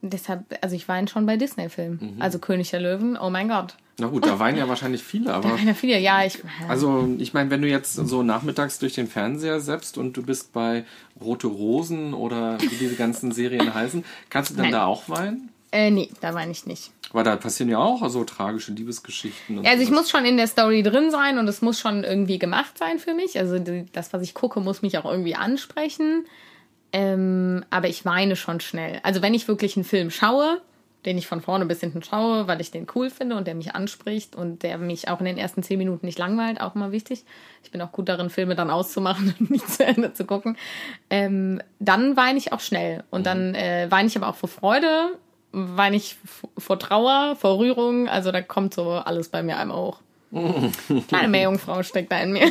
[0.02, 2.14] deshalb, also ich weine schon bei Disney-Filmen.
[2.16, 2.22] Mhm.
[2.22, 3.74] Also König der Löwen, oh mein Gott.
[4.00, 5.48] Na gut, da weinen ja wahrscheinlich viele, aber.
[5.48, 6.24] Da weinen ja viele, ja.
[6.24, 10.22] Ich, Also, ich meine, wenn du jetzt so nachmittags durch den Fernseher selbst und du
[10.22, 10.84] bist bei
[11.20, 14.72] Rote Rosen oder wie diese ganzen Serien heißen, kannst du dann Nein.
[14.72, 15.48] da auch weinen?
[15.72, 16.92] Äh, nee, da weine ich nicht.
[17.12, 19.66] Weil da passieren ja auch so tragische Liebesgeschichten.
[19.66, 22.78] also ich muss schon in der Story drin sein und es muss schon irgendwie gemacht
[22.78, 23.38] sein für mich.
[23.38, 23.58] Also
[23.92, 26.26] das, was ich gucke, muss mich auch irgendwie ansprechen.
[26.92, 29.00] Ähm, aber ich weine schon schnell.
[29.02, 30.60] Also wenn ich wirklich einen Film schaue,
[31.04, 33.74] den ich von vorne bis hinten schaue, weil ich den cool finde und der mich
[33.74, 37.24] anspricht und der mich auch in den ersten zehn Minuten nicht langweilt, auch mal wichtig.
[37.62, 40.56] Ich bin auch gut darin, Filme dann auszumachen und nicht zu Ende zu gucken.
[41.08, 45.16] Ähm, dann weine ich auch schnell und dann äh, weine ich aber auch vor Freude,
[45.52, 46.16] weine ich
[46.58, 48.08] vor Trauer, vor Rührung.
[48.08, 50.00] Also da kommt so alles bei mir einmal hoch.
[51.08, 52.50] Kleine Meerjungfrau steckt da in mir.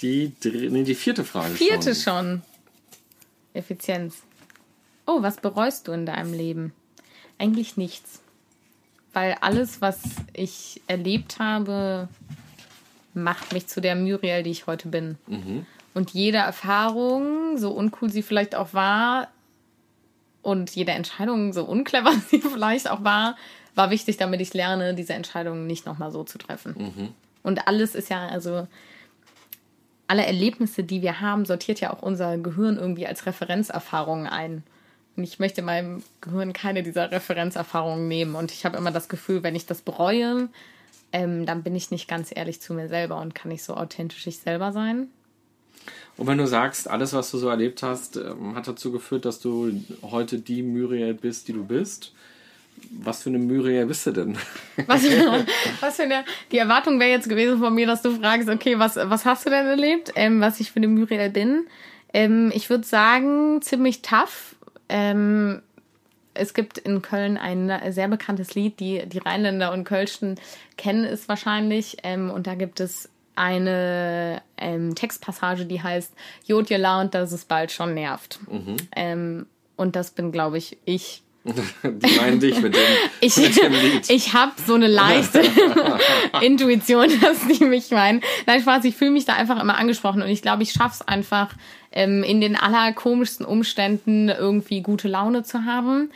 [0.00, 1.54] die, nee, die vierte Frage.
[1.54, 2.40] Vierte schon.
[2.40, 2.42] schon.
[3.58, 4.22] Effizienz.
[5.06, 6.72] Oh, was bereust du in deinem Leben?
[7.38, 8.20] Eigentlich nichts.
[9.12, 10.00] Weil alles, was
[10.32, 12.08] ich erlebt habe,
[13.14, 15.18] macht mich zu der Muriel, die ich heute bin.
[15.26, 15.66] Mhm.
[15.94, 19.28] Und jede Erfahrung, so uncool sie vielleicht auch war,
[20.42, 23.36] und jede Entscheidung, so unclever sie vielleicht auch war,
[23.74, 26.74] war wichtig, damit ich lerne, diese Entscheidung nicht nochmal so zu treffen.
[26.78, 27.08] Mhm.
[27.42, 28.66] Und alles ist ja, also
[30.08, 34.62] alle Erlebnisse, die wir haben, sortiert ja auch unser Gehirn irgendwie als Referenzerfahrungen ein.
[35.16, 38.34] Und ich möchte meinem Gehirn keine dieser Referenzerfahrungen nehmen.
[38.34, 40.48] Und ich habe immer das Gefühl, wenn ich das bereue,
[41.12, 44.26] ähm, dann bin ich nicht ganz ehrlich zu mir selber und kann nicht so authentisch
[44.26, 45.08] ich selber sein.
[46.16, 49.40] Und wenn du sagst, alles, was du so erlebt hast, ähm, hat dazu geführt, dass
[49.40, 52.12] du heute die Muriel bist, die du bist.
[53.02, 54.36] Was für eine Muriel bist du denn?
[54.86, 55.02] Was,
[55.80, 56.24] was für eine.
[56.52, 59.50] Die Erwartung wäre jetzt gewesen von mir, dass du fragst, okay, was, was hast du
[59.50, 60.12] denn erlebt?
[60.14, 61.66] Ähm, was ich für eine Muriel bin.
[62.12, 64.56] Ähm, ich würde sagen, ziemlich tough
[64.88, 65.62] ähm,
[66.38, 70.38] es gibt in Köln ein sehr bekanntes Lied, die, die Rheinländer und Kölschen
[70.76, 71.98] kennen es wahrscheinlich.
[72.04, 76.12] Ähm, und da gibt es eine ähm, Textpassage, die heißt
[76.46, 78.40] Jod ihr launt, dass es bald schon nervt.
[78.50, 78.76] Mhm.
[78.94, 81.22] Ähm, und das bin, glaube ich, ich.
[81.82, 82.82] Die meinen dich mit dem,
[83.20, 84.04] ich, mit dem Lied.
[84.10, 85.42] Ich habe so eine leichte
[86.42, 88.22] Intuition, dass die mich meinen.
[88.46, 91.08] Nein, Spaß, ich fühle mich da einfach immer angesprochen und ich glaube, ich schaffe es
[91.08, 91.54] einfach,
[91.92, 96.10] ähm, in den allerkomischsten Umständen irgendwie gute Laune zu haben.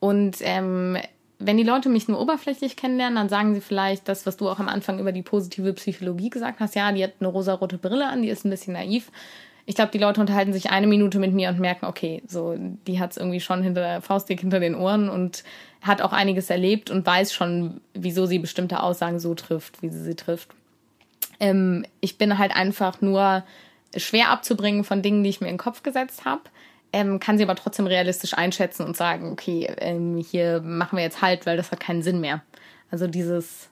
[0.00, 0.98] Und ähm,
[1.38, 4.58] wenn die Leute mich nur oberflächlich kennenlernen, dann sagen sie vielleicht das, was du auch
[4.58, 6.74] am Anfang über die positive Psychologie gesagt hast.
[6.74, 9.10] Ja, die hat eine rosarote Brille an, die ist ein bisschen naiv.
[9.68, 12.54] Ich glaube, die Leute unterhalten sich eine Minute mit mir und merken, okay, so,
[12.86, 15.42] die hat es irgendwie schon hinter Faustdick hinter den Ohren und
[15.82, 20.02] hat auch einiges erlebt und weiß schon, wieso sie bestimmte Aussagen so trifft, wie sie
[20.02, 20.50] sie trifft.
[21.40, 23.44] Ähm, ich bin halt einfach nur
[23.96, 26.42] schwer abzubringen von Dingen, die ich mir in den Kopf gesetzt habe.
[26.92, 31.22] Ähm, kann sie aber trotzdem realistisch einschätzen und sagen, okay, ähm, hier machen wir jetzt
[31.22, 32.42] halt, weil das hat keinen Sinn mehr.
[32.90, 33.68] Also dieses,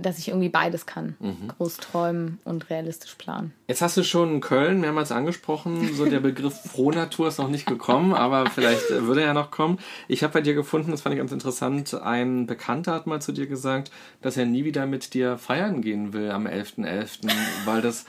[0.00, 1.16] dass ich irgendwie beides kann.
[1.20, 1.48] Mhm.
[1.56, 3.52] Groß träumen und realistisch planen.
[3.68, 5.94] Jetzt hast du schon Köln mehrmals angesprochen.
[5.94, 9.50] So der Begriff Frohnatur ist noch nicht gekommen, aber vielleicht äh, würde er ja noch
[9.50, 9.78] kommen.
[10.08, 13.32] Ich habe bei dir gefunden, das fand ich ganz interessant, ein Bekannter hat mal zu
[13.32, 13.90] dir gesagt,
[14.22, 17.30] dass er nie wieder mit dir feiern gehen will am 11.11., .11.,
[17.64, 18.04] weil das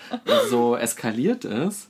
[0.49, 1.89] so eskaliert ist.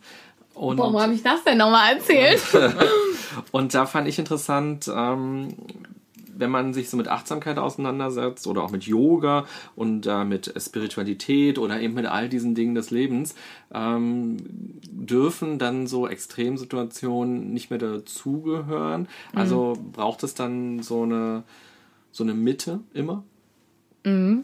[0.53, 2.41] Und Warum habe ich das denn nochmal erzählt?
[3.51, 5.55] und da fand ich interessant, ähm,
[6.41, 11.57] wenn man sich so mit Achtsamkeit auseinandersetzt oder auch mit Yoga und äh, mit Spiritualität
[11.57, 13.35] oder eben mit all diesen Dingen des Lebens,
[13.73, 14.37] ähm,
[14.91, 19.07] dürfen dann so Extremsituationen nicht mehr dazugehören.
[19.33, 19.91] Also mhm.
[19.93, 21.43] braucht es dann so eine,
[22.11, 23.23] so eine Mitte immer?
[24.03, 24.43] Mhm.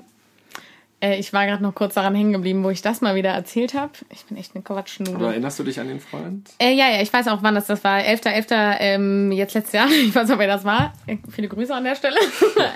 [1.00, 3.76] Äh, ich war gerade noch kurz daran hängen geblieben, wo ich das mal wieder erzählt
[3.76, 3.92] habe.
[4.10, 5.16] Ich bin echt eine Quatschnudel.
[5.16, 6.50] Aber erinnerst du dich an den Freund?
[6.58, 8.00] Äh, ja, ja, ich weiß auch, wann das, das war.
[8.00, 8.48] 11.11.
[8.48, 9.88] .11., ähm, jetzt letztes Jahr.
[10.08, 10.94] Ich weiß auch, wer das war.
[11.06, 12.18] Äh, viele Grüße an der Stelle.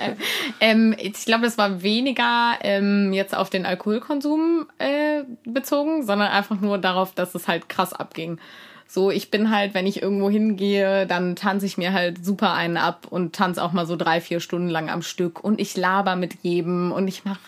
[0.60, 6.60] ähm, ich glaube, das war weniger ähm, jetzt auf den Alkoholkonsum äh, bezogen, sondern einfach
[6.60, 8.38] nur darauf, dass es halt krass abging.
[8.86, 12.76] So, ich bin halt, wenn ich irgendwo hingehe, dann tanze ich mir halt super einen
[12.76, 16.14] ab und tanze auch mal so drei, vier Stunden lang am Stück und ich laber
[16.14, 17.40] mit jedem und ich mache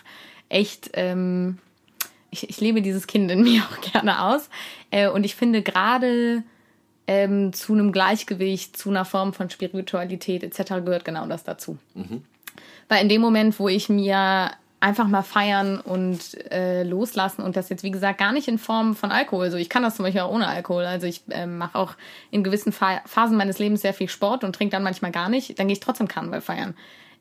[0.49, 1.57] echt, ähm,
[2.31, 4.49] ich, ich lebe dieses Kind in mir auch gerne aus.
[4.91, 6.43] Äh, und ich finde gerade
[7.07, 10.85] ähm, zu einem Gleichgewicht, zu einer Form von Spiritualität etc.
[10.85, 11.77] gehört genau das dazu.
[11.93, 12.23] Mhm.
[12.87, 16.19] Weil in dem Moment, wo ich mir einfach mal feiern und
[16.51, 19.45] äh, loslassen und das jetzt, wie gesagt, gar nicht in Form von Alkohol.
[19.45, 20.85] Also ich kann das zum Beispiel auch ohne Alkohol.
[20.85, 21.93] Also ich äh, mache auch
[22.29, 25.57] in gewissen Phasen meines Lebens sehr viel Sport und trinke dann manchmal gar nicht.
[25.57, 26.75] Dann gehe ich trotzdem Karneval feiern.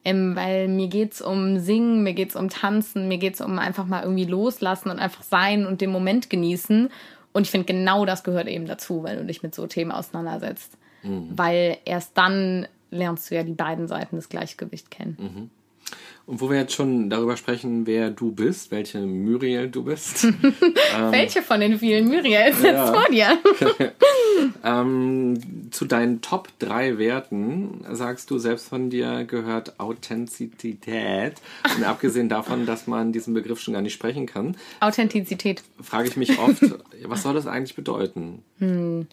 [0.05, 4.03] Ähm, weil mir geht's um Singen, mir geht's um Tanzen, mir geht's um einfach mal
[4.03, 6.91] irgendwie loslassen und einfach sein und den Moment genießen.
[7.33, 10.77] Und ich finde, genau das gehört eben dazu, wenn du dich mit so Themen auseinandersetzt.
[11.03, 11.31] Mhm.
[11.37, 15.17] Weil erst dann lernst du ja die beiden Seiten des Gleichgewichts kennen.
[15.19, 15.51] Mhm.
[16.27, 20.25] Und wo wir jetzt schon darüber sprechen, wer du bist, welche Muriel du bist.
[20.25, 20.43] ähm,
[21.11, 22.69] welche von den vielen Muriels ja.
[22.71, 23.39] jetzt vor dir?
[24.65, 31.43] ähm, zu deinen Top 3 Werten sagst du, selbst von dir gehört Authentizität.
[31.77, 34.57] Und abgesehen davon, dass man diesen Begriff schon gar nicht sprechen kann.
[34.81, 35.63] Authentizität.
[35.83, 36.63] Frage ich mich oft,
[37.05, 38.43] was soll das eigentlich bedeuten?
[38.59, 39.07] Hm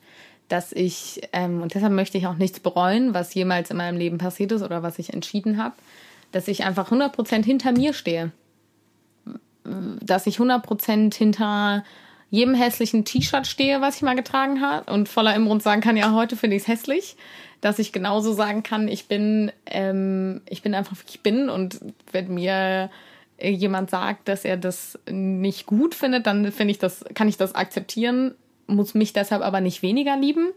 [0.47, 4.17] dass ich, ähm, und deshalb möchte ich auch nichts bereuen, was jemals in meinem Leben
[4.17, 5.75] passiert ist oder was ich entschieden habe
[6.31, 8.31] dass ich einfach 100% hinter mir stehe.
[9.63, 11.83] Dass ich 100% hinter
[12.29, 15.97] jedem hässlichen T-Shirt stehe, was ich mal getragen habe und voller im Grund sagen kann,
[15.97, 17.17] ja, heute finde ich es hässlich.
[17.59, 21.79] Dass ich genauso sagen kann, ich bin, ähm, ich bin einfach, wie ich bin und
[22.11, 22.89] wenn mir
[23.43, 27.55] jemand sagt, dass er das nicht gut findet, dann finde ich das, kann ich das
[27.55, 28.35] akzeptieren,
[28.67, 30.51] muss mich deshalb aber nicht weniger lieben,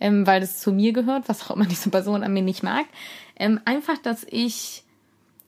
[0.00, 2.86] ähm, weil das zu mir gehört, was auch immer diese Person an mir nicht mag.
[3.36, 4.82] Ähm, einfach, dass ich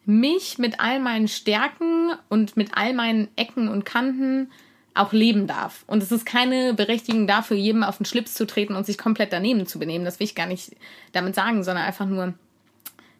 [0.06, 4.50] mich mit all meinen Stärken und mit all meinen Ecken und Kanten
[4.94, 5.84] auch leben darf.
[5.86, 9.32] Und es ist keine Berechtigung dafür, jedem auf den Schlips zu treten und sich komplett
[9.32, 10.04] daneben zu benehmen.
[10.04, 10.76] Das will ich gar nicht
[11.12, 12.34] damit sagen, sondern einfach nur,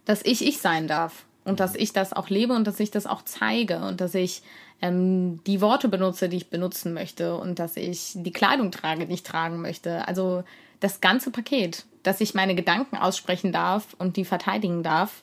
[0.05, 3.07] dass ich ich sein darf und dass ich das auch lebe und dass ich das
[3.07, 4.43] auch zeige und dass ich
[4.81, 9.15] ähm, die Worte benutze, die ich benutzen möchte und dass ich die Kleidung trage, die
[9.15, 10.07] ich tragen möchte.
[10.07, 10.45] Also
[10.81, 15.23] das ganze Paket, dass ich meine Gedanken aussprechen darf und die verteidigen darf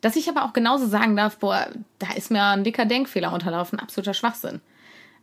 [0.00, 3.78] dass ich aber auch genauso sagen darf, boah, da ist mir ein dicker Denkfehler unterlaufen,
[3.78, 4.60] absoluter Schwachsinn.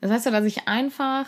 [0.01, 1.25] Das heißt ja, dass ich einfach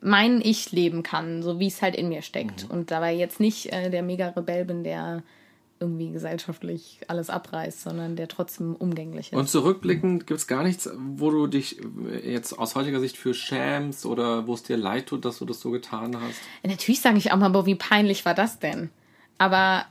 [0.00, 2.64] mein Ich leben kann, so wie es halt in mir steckt.
[2.64, 2.70] Mhm.
[2.70, 5.22] Und dabei jetzt nicht äh, der Mega-Rebell bin, der
[5.78, 9.38] irgendwie gesellschaftlich alles abreißt, sondern der trotzdem umgänglich ist.
[9.38, 11.80] Und zurückblickend gibt es gar nichts, wo du dich
[12.24, 15.60] jetzt aus heutiger Sicht für schämst oder wo es dir leid tut, dass du das
[15.60, 16.40] so getan hast?
[16.62, 18.90] Natürlich sage ich auch mal, boah, wie peinlich war das denn?
[19.36, 19.84] Aber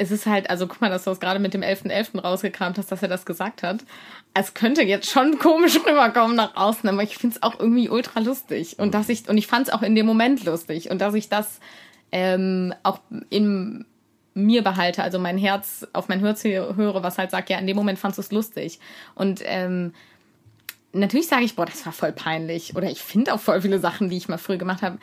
[0.00, 1.90] es ist halt, also guck mal, dass du das gerade mit dem 11.11.
[1.90, 2.20] .11.
[2.22, 3.84] rausgekramt hast, dass er das gesagt hat.
[4.32, 8.20] Es könnte jetzt schon komisch rüberkommen nach außen, aber ich finde es auch irgendwie ultra
[8.20, 8.78] lustig.
[8.78, 10.90] Und dass ich, und ich fand es auch in dem Moment lustig.
[10.90, 11.60] Und dass ich das
[12.12, 13.84] ähm, auch in
[14.32, 17.76] mir behalte, also mein Herz auf mein Herz höre, was halt sagt, ja, in dem
[17.76, 18.80] Moment fandst du es lustig.
[19.14, 19.92] Und ähm,
[20.92, 22.74] natürlich sage ich, boah, das war voll peinlich.
[22.76, 24.98] Oder ich finde auch voll viele Sachen, die ich mal früher gemacht habe,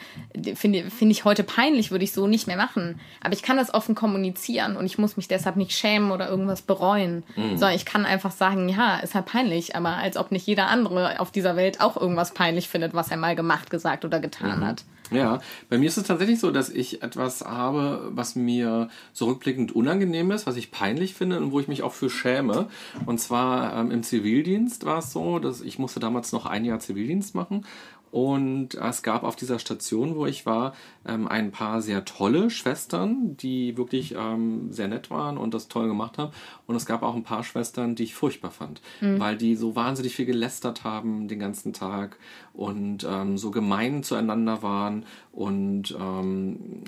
[0.56, 3.00] finde find ich heute peinlich, würde ich so nicht mehr machen.
[3.22, 6.62] Aber ich kann das offen kommunizieren und ich muss mich deshalb nicht schämen oder irgendwas
[6.62, 7.24] bereuen.
[7.36, 7.58] Mhm.
[7.58, 11.20] Sondern ich kann einfach sagen, ja, ist halt peinlich, aber als ob nicht jeder andere
[11.20, 14.66] auf dieser Welt auch irgendwas peinlich findet, was er mal gemacht, gesagt oder getan mhm.
[14.66, 14.84] hat.
[15.12, 15.40] Ja,
[15.70, 20.48] bei mir ist es tatsächlich so, dass ich etwas habe, was mir zurückblickend unangenehm ist,
[20.48, 22.68] was ich peinlich finde und wo ich mich auch für schäme.
[23.06, 26.80] Und zwar ähm, im Zivildienst war es so, dass ich musste damals noch ein Jahr
[26.80, 27.66] Zivildienst machen
[28.12, 30.74] und es gab auf dieser Station, wo ich war,
[31.06, 35.88] ähm, ein paar sehr tolle Schwestern, die wirklich ähm, sehr nett waren und das toll
[35.88, 36.32] gemacht haben.
[36.66, 39.20] Und es gab auch ein paar Schwestern, die ich furchtbar fand, mhm.
[39.20, 42.18] weil die so wahnsinnig viel gelästert haben den ganzen Tag
[42.54, 45.96] und ähm, so gemein zueinander waren und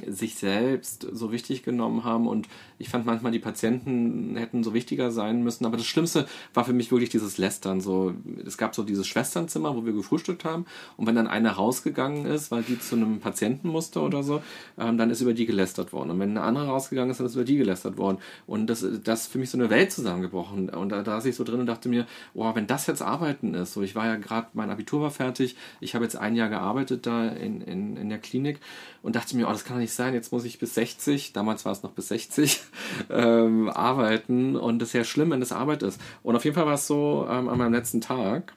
[0.07, 2.27] sich selbst so wichtig genommen haben.
[2.27, 2.47] Und
[2.79, 5.65] ich fand manchmal, die Patienten hätten so wichtiger sein müssen.
[5.65, 7.79] Aber das Schlimmste war für mich wirklich dieses Lästern.
[7.79, 10.65] So, es gab so dieses Schwesternzimmer, wo wir gefrühstückt haben.
[10.97, 14.41] Und wenn dann einer rausgegangen ist, weil die zu einem Patienten musste oder so,
[14.77, 16.11] ähm, dann ist über die gelästert worden.
[16.11, 18.19] Und wenn eine andere rausgegangen ist, dann ist über die gelästert worden.
[18.45, 20.69] Und das, das ist für mich so eine Welt zusammengebrochen.
[20.69, 23.55] Und da, da saß ich so drin und dachte mir, oh, wenn das jetzt Arbeiten
[23.55, 26.49] ist, so ich war ja gerade, mein Abitur war fertig, ich habe jetzt ein Jahr
[26.49, 28.59] gearbeitet da in, in, in der Klinik
[29.01, 31.65] und dachte mir, oh, das kann doch nicht sein, jetzt muss ich bis 60, damals
[31.65, 32.61] war es noch bis 60,
[33.09, 35.99] ähm, arbeiten und das ist ja schlimm, wenn das Arbeit ist.
[36.23, 38.53] Und auf jeden Fall war es so, ähm, an meinem letzten Tag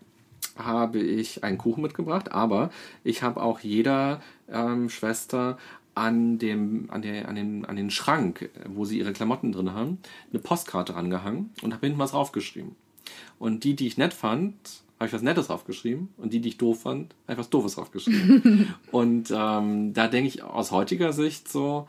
[0.57, 2.71] habe ich einen Kuchen mitgebracht, aber
[3.05, 5.59] ich habe auch jeder ähm, Schwester
[5.95, 9.99] an dem, an, der, an, den, an den Schrank, wo sie ihre Klamotten drin haben,
[10.31, 12.77] eine Postkarte rangehangen und habe hinten was draufgeschrieben.
[13.39, 14.55] Und die, die ich nett fand,
[14.99, 17.75] habe ich was Nettes draufgeschrieben und die, die ich doof fand, habe ich was Doofes
[17.75, 18.75] draufgeschrieben.
[18.93, 21.89] und ähm, da denke ich aus heutiger Sicht so,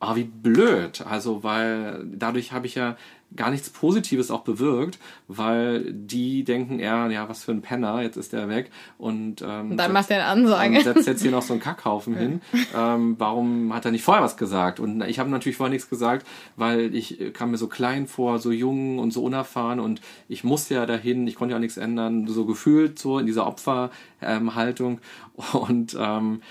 [0.00, 1.04] ah, wie blöd.
[1.06, 2.96] Also, weil dadurch habe ich ja
[3.34, 8.16] gar nichts Positives auch bewirkt, weil die denken eher, ja, was für ein Penner, jetzt
[8.16, 10.76] ist der weg und ähm, dann macht er eine Ansage.
[10.76, 12.40] Und setzt jetzt hier noch so einen Kackhaufen hin.
[12.76, 14.80] Ähm, warum hat er nicht vorher was gesagt?
[14.80, 18.52] Und ich habe natürlich vorher nichts gesagt, weil ich kam mir so klein vor, so
[18.52, 22.26] jung und so unerfahren und ich musste ja dahin, ich konnte ja auch nichts ändern,
[22.28, 25.00] so gefühlt so in dieser Opferhaltung
[25.52, 26.42] und ähm,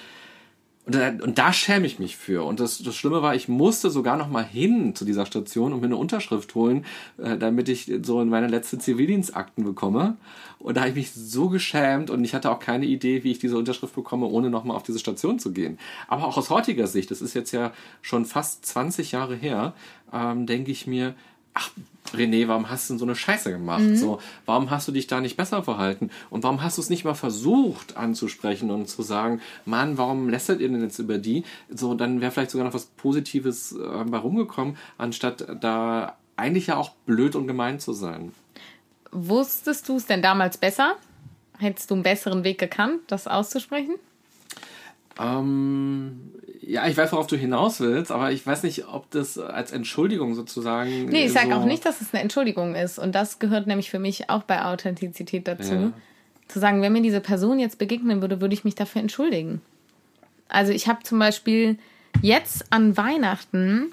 [0.86, 2.44] und da, und da schäme ich mich für.
[2.44, 5.80] Und das, das Schlimme war, ich musste sogar noch mal hin zu dieser Station und
[5.80, 6.86] mir eine Unterschrift holen,
[7.18, 10.18] äh, damit ich so in meine letzte Zivildienstakten bekomme.
[10.60, 13.40] Und da habe ich mich so geschämt und ich hatte auch keine Idee, wie ich
[13.40, 15.80] diese Unterschrift bekomme, ohne noch mal auf diese Station zu gehen.
[16.08, 19.74] Aber auch aus heutiger Sicht, das ist jetzt ja schon fast 20 Jahre her,
[20.14, 21.16] ähm, denke ich mir,
[21.56, 21.72] ach,
[22.14, 23.82] René, warum hast du denn so eine Scheiße gemacht?
[23.82, 23.96] Mhm.
[23.96, 26.12] So, warum hast du dich da nicht besser verhalten?
[26.30, 30.60] Und warum hast du es nicht mal versucht anzusprechen und zu sagen, Mann, warum lästert
[30.62, 31.44] ihr denn jetzt über die?
[31.70, 36.78] So, dann wäre vielleicht sogar noch was Positives äh, bei rumgekommen, anstatt da eigentlich ja
[36.78, 38.34] auch blöd und gemein zu sein.
[39.12, 40.98] Wusstest du es denn damals besser?
[41.58, 43.96] Hättest du einen besseren Weg gekannt, das auszusprechen?
[45.20, 49.72] Ähm, ja, ich weiß, worauf du hinaus willst, aber ich weiß nicht, ob das als
[49.72, 51.06] Entschuldigung sozusagen.
[51.06, 52.98] Nee, ich sage so auch nicht, dass es eine Entschuldigung ist.
[52.98, 55.74] Und das gehört nämlich für mich auch bei Authentizität dazu.
[55.74, 55.92] Ja.
[56.48, 59.62] Zu sagen, wenn mir diese Person jetzt begegnen würde, würde ich mich dafür entschuldigen.
[60.48, 61.78] Also ich habe zum Beispiel
[62.22, 63.92] jetzt an Weihnachten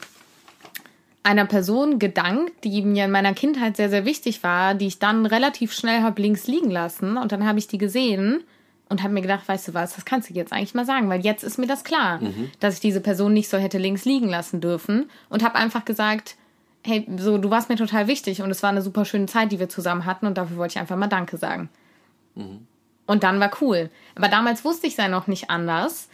[1.23, 5.25] einer Person gedankt, die mir in meiner Kindheit sehr, sehr wichtig war, die ich dann
[5.27, 7.17] relativ schnell habe links liegen lassen.
[7.17, 8.43] Und dann habe ich die gesehen
[8.93, 11.23] und habe mir gedacht, weißt du was, das kannst du jetzt eigentlich mal sagen, weil
[11.23, 12.51] jetzt ist mir das klar, mhm.
[12.61, 16.37] dass ich diese Person nicht so hätte links liegen lassen dürfen und habe einfach gesagt,
[16.85, 19.59] hey, so du warst mir total wichtig und es war eine super schöne Zeit, die
[19.59, 21.71] wir zusammen hatten und dafür wollte ich einfach mal Danke sagen.
[22.35, 22.67] Mhm.
[23.07, 23.89] Und dann war cool.
[24.15, 26.09] Aber damals wusste ich es ja noch nicht anders.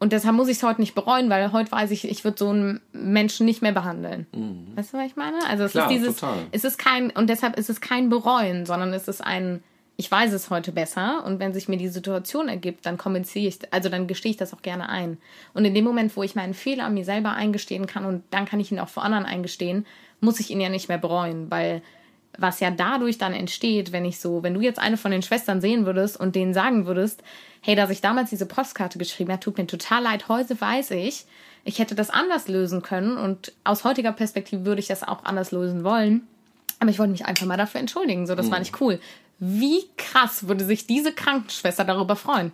[0.00, 2.50] Und deshalb muss ich es heute nicht bereuen, weil heute weiß ich, ich würde so
[2.50, 4.26] einen Menschen nicht mehr behandeln.
[4.32, 4.76] Mhm.
[4.76, 5.38] Weißt du, was ich meine?
[5.48, 6.38] Also es Klar, ist dieses, total.
[6.50, 9.62] es ist kein, und deshalb ist es kein Bereuen, sondern es ist ein,
[9.96, 13.58] ich weiß es heute besser und wenn sich mir die Situation ergibt, dann kommuniziere ich,
[13.72, 15.18] also dann gestehe ich das auch gerne ein.
[15.52, 18.58] Und in dem Moment, wo ich meinen Fehler mir selber eingestehen kann und dann kann
[18.58, 19.86] ich ihn auch vor anderen eingestehen,
[20.20, 21.82] muss ich ihn ja nicht mehr bereuen, weil
[22.36, 25.60] was ja dadurch dann entsteht, wenn ich so, wenn du jetzt eine von den Schwestern
[25.60, 27.22] sehen würdest und denen sagen würdest,
[27.60, 31.26] hey, dass ich damals diese Postkarte geschrieben habe, tut mir total leid, heute weiß ich,
[31.64, 35.52] ich hätte das anders lösen können und aus heutiger Perspektive würde ich das auch anders
[35.52, 36.26] lösen wollen.
[36.80, 38.26] Aber ich wollte mich einfach mal dafür entschuldigen.
[38.26, 38.50] So, das mhm.
[38.50, 39.00] war nicht cool.
[39.46, 42.50] Wie krass würde sich diese Krankenschwester darüber freuen?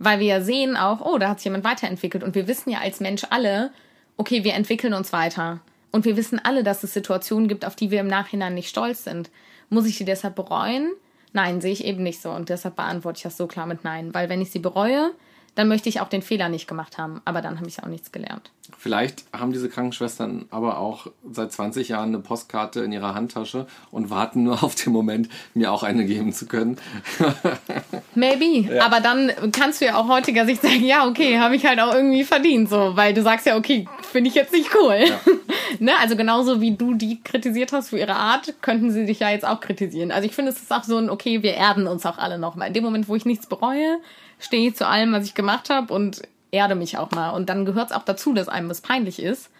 [0.00, 2.24] Weil wir ja sehen auch, oh, da hat sich jemand weiterentwickelt.
[2.24, 3.70] Und wir wissen ja als Mensch alle,
[4.16, 5.60] okay, wir entwickeln uns weiter.
[5.92, 9.04] Und wir wissen alle, dass es Situationen gibt, auf die wir im Nachhinein nicht stolz
[9.04, 9.30] sind.
[9.68, 10.90] Muss ich sie deshalb bereuen?
[11.32, 12.32] Nein, sehe ich eben nicht so.
[12.32, 14.12] Und deshalb beantworte ich das so klar mit Nein.
[14.12, 15.12] Weil wenn ich sie bereue,
[15.54, 17.20] dann möchte ich auch den Fehler nicht gemacht haben.
[17.24, 18.50] Aber dann habe ich auch nichts gelernt.
[18.78, 24.10] Vielleicht haben diese Krankenschwestern aber auch seit 20 Jahren eine Postkarte in ihrer Handtasche und
[24.10, 26.78] warten nur auf den Moment, mir auch eine geben zu können.
[28.14, 28.72] Maybe.
[28.74, 28.86] Ja.
[28.86, 31.94] Aber dann kannst du ja auch heutiger Sicht sagen, ja, okay, habe ich halt auch
[31.94, 34.98] irgendwie verdient, so, weil du sagst ja, okay, finde ich jetzt nicht cool.
[35.06, 35.20] Ja.
[35.78, 35.92] ne?
[36.00, 39.46] Also genauso wie du die kritisiert hast für ihre Art, könnten sie dich ja jetzt
[39.46, 40.10] auch kritisieren.
[40.10, 42.68] Also ich finde, es ist auch so ein, okay, wir erden uns auch alle nochmal.
[42.68, 43.98] In dem Moment, wo ich nichts bereue,
[44.44, 47.30] stehe zu allem, was ich gemacht habe und erde mich auch mal.
[47.30, 49.50] Und dann gehört es auch dazu, dass einem was peinlich ist.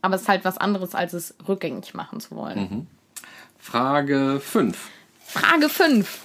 [0.00, 2.58] Aber es ist halt was anderes, als es rückgängig machen zu wollen.
[2.58, 2.86] Mhm.
[3.58, 4.90] Frage 5.
[5.20, 6.20] Frage 5.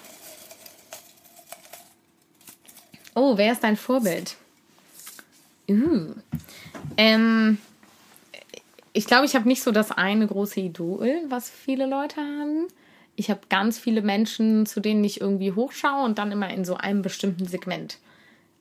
[3.15, 4.37] Oh, wer ist dein Vorbild?
[5.69, 6.13] Uh.
[6.97, 7.57] Ähm,
[8.91, 12.67] ich glaube, ich habe nicht so das eine große Idol, was viele Leute haben.
[13.15, 16.75] Ich habe ganz viele Menschen, zu denen ich irgendwie hochschaue und dann immer in so
[16.75, 17.99] einem bestimmten Segment.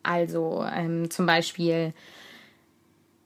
[0.02, 1.94] Also ähm, zum Beispiel,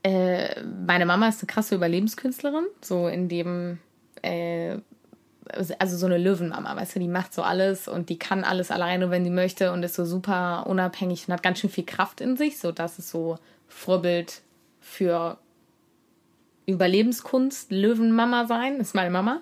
[0.03, 3.79] äh, meine Mama ist eine krasse Überlebenskünstlerin, so in dem,
[4.23, 4.77] äh,
[5.49, 9.11] also so eine Löwenmama, weißt du, die macht so alles und die kann alles alleine,
[9.11, 12.37] wenn sie möchte und ist so super unabhängig und hat ganz schön viel Kraft in
[12.37, 14.43] sich, so dass es so Vorbild
[14.81, 15.39] für
[16.67, 19.41] Überlebenskunst, Löwenmama sein, ist meine Mama.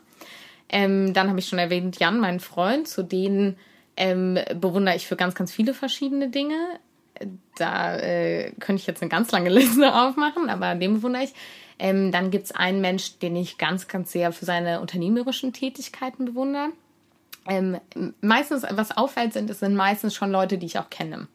[0.75, 3.57] Ähm, dann habe ich schon erwähnt, Jan, mein Freund, zu denen
[3.97, 6.57] ähm, bewundere ich für ganz, ganz viele verschiedene Dinge.
[7.57, 11.33] Da äh, könnte ich jetzt eine ganz lange Liste aufmachen, aber den bewundere ich.
[11.79, 16.25] Ähm, dann gibt es einen Mensch, den ich ganz, ganz sehr für seine unternehmerischen Tätigkeiten
[16.25, 16.71] bewundere.
[17.49, 17.79] Ähm,
[18.21, 21.29] meistens, was auffällt, sind, es sind meistens schon Leute, die ich auch kenne.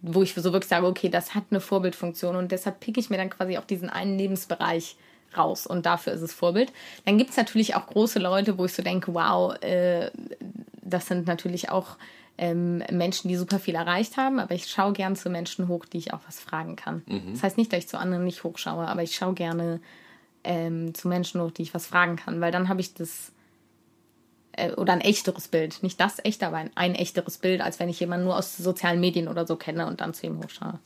[0.00, 3.16] Wo ich so wirklich sage, okay, das hat eine Vorbildfunktion und deshalb picke ich mir
[3.16, 4.96] dann quasi auch diesen einen Lebensbereich
[5.36, 6.72] raus und dafür ist es Vorbild.
[7.04, 10.10] Dann gibt es natürlich auch große Leute, wo ich so denke, wow, äh,
[10.82, 11.96] das sind natürlich auch
[12.38, 15.98] ähm, Menschen, die super viel erreicht haben, aber ich schaue gern zu Menschen hoch, die
[15.98, 17.02] ich auch was fragen kann.
[17.06, 17.32] Mhm.
[17.32, 19.80] Das heißt nicht, dass ich zu anderen nicht hochschaue, aber ich schaue gerne
[20.44, 23.32] ähm, zu Menschen hoch, die ich was fragen kann, weil dann habe ich das
[24.52, 25.82] äh, oder ein echteres Bild.
[25.82, 29.00] Nicht das echte, aber ein, ein echteres Bild, als wenn ich jemanden nur aus sozialen
[29.00, 30.78] Medien oder so kenne und dann zu ihm hochschaue.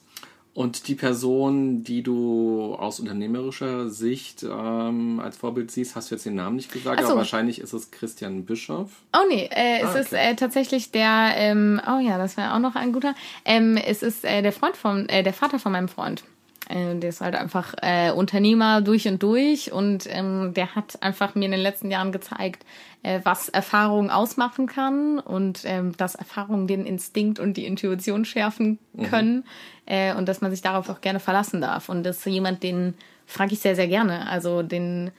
[0.53, 6.27] Und die Person, die du aus unternehmerischer Sicht ähm, als Vorbild siehst, hast du jetzt
[6.27, 7.07] den Namen nicht gesagt, so.
[7.07, 8.91] aber wahrscheinlich ist es Christian Bischoff.
[9.15, 12.59] Oh nee, äh, ah, es ist äh, tatsächlich der, ähm, oh ja, das wäre auch
[12.59, 13.15] noch ein guter.
[13.45, 16.25] Ähm, es ist äh, der Freund von, äh, der Vater von meinem Freund.
[16.71, 21.35] Äh, der ist halt einfach äh, Unternehmer durch und durch und ähm, der hat einfach
[21.35, 22.65] mir in den letzten Jahren gezeigt,
[23.03, 28.79] äh, was Erfahrung ausmachen kann und ähm, dass Erfahrung den Instinkt und die Intuition schärfen
[28.93, 29.03] mhm.
[29.05, 29.43] können mhm.
[29.87, 31.89] äh, und dass man sich darauf auch gerne verlassen darf.
[31.89, 32.95] Und das ist jemand, den
[33.27, 34.29] frage ich sehr, sehr gerne.
[34.29, 35.11] Also den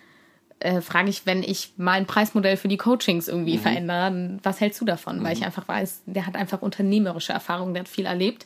[0.59, 3.61] äh, frage ich, wenn ich mein Preismodell für die Coachings irgendwie mhm.
[3.61, 5.19] verändere, was hältst du davon?
[5.19, 5.23] Mhm.
[5.25, 8.45] Weil ich einfach weiß, der hat einfach unternehmerische Erfahrung, der hat viel erlebt.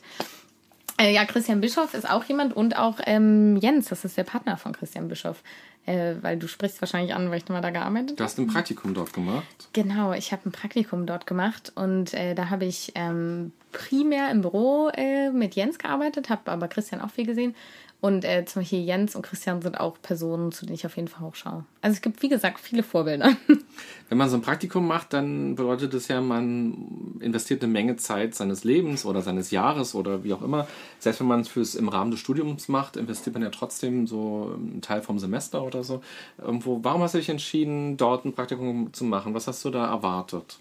[0.98, 4.56] Äh, ja, Christian Bischoff ist auch jemand und auch ähm, Jens, das ist der Partner
[4.56, 5.42] von Christian Bischoff.
[5.86, 8.16] Äh, weil du sprichst wahrscheinlich an, weil ich nochmal da gearbeitet habe.
[8.16, 9.68] Du hast ein Praktikum dort gemacht?
[9.72, 14.40] Genau, ich habe ein Praktikum dort gemacht und äh, da habe ich ähm, primär im
[14.40, 17.54] Büro äh, mit Jens gearbeitet, habe aber Christian auch viel gesehen.
[18.00, 21.08] Und äh, zum Beispiel Jens und Christian sind auch Personen, zu denen ich auf jeden
[21.08, 21.64] Fall hochschaue.
[21.80, 23.36] Also es gibt, wie gesagt, viele Vorbilder.
[24.08, 28.34] Wenn man so ein Praktikum macht, dann bedeutet das ja, man investiert eine Menge Zeit
[28.34, 30.68] seines Lebens oder seines Jahres oder wie auch immer.
[30.98, 34.52] Selbst wenn man es fürs im Rahmen des Studiums macht, investiert man ja trotzdem so
[34.54, 36.00] einen Teil vom Semester oder so.
[36.38, 39.34] Irgendwo, warum hast du dich entschieden, dort ein Praktikum zu machen?
[39.34, 40.58] Was hast du da erwartet?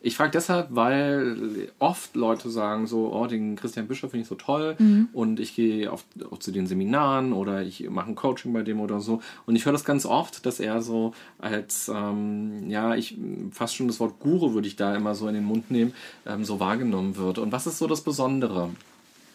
[0.00, 4.34] Ich frage deshalb, weil oft Leute sagen so, oh, den Christian Bischof finde ich so
[4.34, 5.08] toll mhm.
[5.12, 6.02] und ich gehe auch
[6.38, 9.20] zu den Seminaren oder ich mache ein Coaching bei dem oder so.
[9.46, 13.16] Und ich höre das ganz oft, dass er so als, ähm, ja, ich
[13.50, 15.94] fast schon das Wort Guru würde ich da immer so in den Mund nehmen,
[16.26, 17.38] ähm, so wahrgenommen wird.
[17.38, 18.70] Und was ist so das Besondere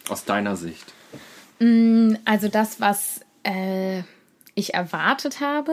[0.08, 0.92] aus deiner Sicht?
[1.58, 4.02] Mm, also das, was äh,
[4.60, 5.72] ich erwartet habe,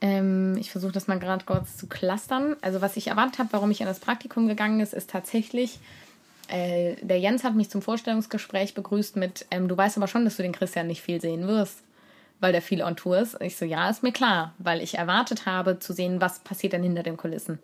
[0.00, 2.56] ähm, ich versuche das mal gerade kurz zu clustern.
[2.62, 5.78] Also was ich erwartet habe, warum ich in das Praktikum gegangen ist, ist tatsächlich,
[6.48, 10.36] äh, der Jens hat mich zum Vorstellungsgespräch begrüßt mit, ähm, du weißt aber schon, dass
[10.36, 11.82] du den Christian nicht viel sehen wirst,
[12.40, 13.40] weil der viel on Tour ist.
[13.40, 16.82] Ich so, ja, ist mir klar, weil ich erwartet habe zu sehen, was passiert denn
[16.82, 17.58] hinter den Kulissen.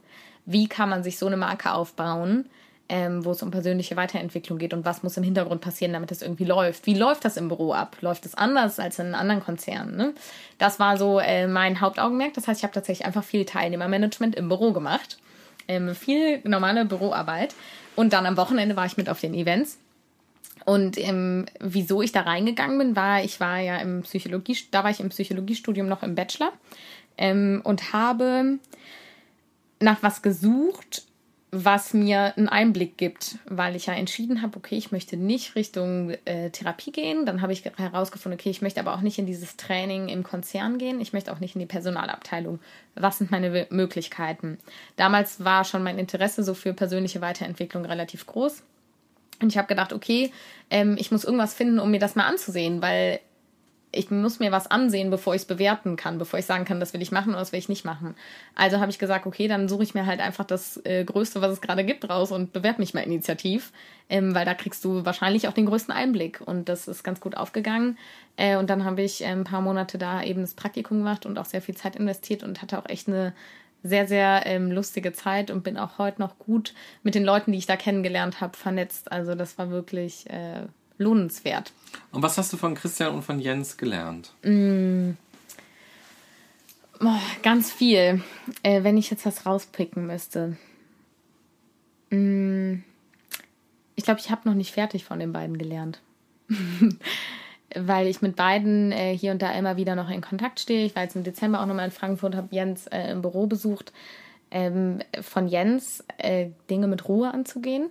[0.45, 2.47] Wie kann man sich so eine Marke aufbauen?
[2.89, 6.23] Ähm, wo es um persönliche Weiterentwicklung geht und was muss im Hintergrund passieren, damit es
[6.23, 6.87] irgendwie läuft.
[6.87, 7.97] Wie läuft das im Büro ab?
[8.01, 9.97] Läuft es anders als in anderen Konzernen?
[9.97, 10.15] Ne?
[10.59, 12.35] Das war so äh, mein Hauptaugenmerk.
[12.35, 15.19] Das heißt, ich habe tatsächlich einfach viel Teilnehmermanagement im Büro gemacht.
[15.69, 17.55] Ähm, viel normale Büroarbeit.
[17.97, 19.79] Und dann am Wochenende war ich mit auf den Events.
[20.65, 24.91] Und ähm, wieso ich da reingegangen bin, war, ich war ja im Psychologie, da war
[24.91, 26.53] ich im Psychologiestudium noch im Bachelor
[27.19, 28.59] ähm, und habe
[29.81, 31.06] nach was gesucht,
[31.65, 36.11] was mir einen Einblick gibt, weil ich ja entschieden habe, okay, ich möchte nicht Richtung
[36.25, 37.25] äh, Therapie gehen.
[37.25, 40.79] Dann habe ich herausgefunden, okay, ich möchte aber auch nicht in dieses Training im Konzern
[40.79, 41.01] gehen.
[41.01, 42.61] Ich möchte auch nicht in die Personalabteilung.
[42.95, 44.59] Was sind meine Möglichkeiten?
[44.97, 48.63] Damals war schon mein Interesse so für persönliche Weiterentwicklung relativ groß.
[49.41, 50.33] Und ich habe gedacht, okay,
[50.71, 53.21] ähm, ich muss irgendwas finden, um mir das mal anzusehen, weil
[53.97, 56.93] ich muss mir was ansehen, bevor ich es bewerten kann, bevor ich sagen kann, das
[56.93, 58.15] will ich machen oder das will ich nicht machen.
[58.55, 61.53] Also habe ich gesagt, okay, dann suche ich mir halt einfach das äh, Größte, was
[61.53, 63.73] es gerade gibt, raus und bewerbe mich mal initiativ,
[64.09, 67.37] ähm, weil da kriegst du wahrscheinlich auch den größten Einblick und das ist ganz gut
[67.37, 67.99] aufgegangen.
[68.37, 71.39] Äh, und dann habe ich äh, ein paar Monate da eben das Praktikum gemacht und
[71.39, 73.33] auch sehr viel Zeit investiert und hatte auch echt eine
[73.83, 77.59] sehr, sehr ähm, lustige Zeit und bin auch heute noch gut mit den Leuten, die
[77.59, 79.13] ich da kennengelernt habe, vernetzt.
[79.13, 80.67] Also das war wirklich äh,
[80.99, 81.73] lohnenswert.
[82.13, 84.33] Und was hast du von Christian und von Jens gelernt?
[84.43, 85.11] Mm.
[87.01, 88.23] Oh, ganz viel.
[88.63, 90.57] Äh, wenn ich jetzt was rauspicken müsste.
[92.11, 92.83] Mm.
[93.95, 96.01] Ich glaube, ich habe noch nicht fertig von den beiden gelernt.
[97.75, 100.87] Weil ich mit beiden äh, hier und da immer wieder noch in Kontakt stehe.
[100.87, 103.93] Ich war jetzt im Dezember auch nochmal in Frankfurt, habe Jens äh, im Büro besucht.
[104.51, 107.91] ähm, von Jens, äh, Dinge mit Ruhe anzugehen.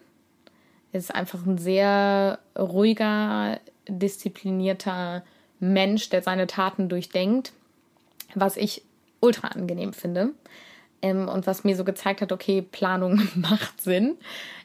[0.96, 5.24] Ist einfach ein sehr ruhiger, disziplinierter
[5.60, 7.52] Mensch, der seine Taten durchdenkt,
[8.34, 8.82] was ich
[9.20, 10.30] ultra angenehm finde.
[11.02, 14.16] Ähm, und was mir so gezeigt hat, okay, Planung macht Sinn.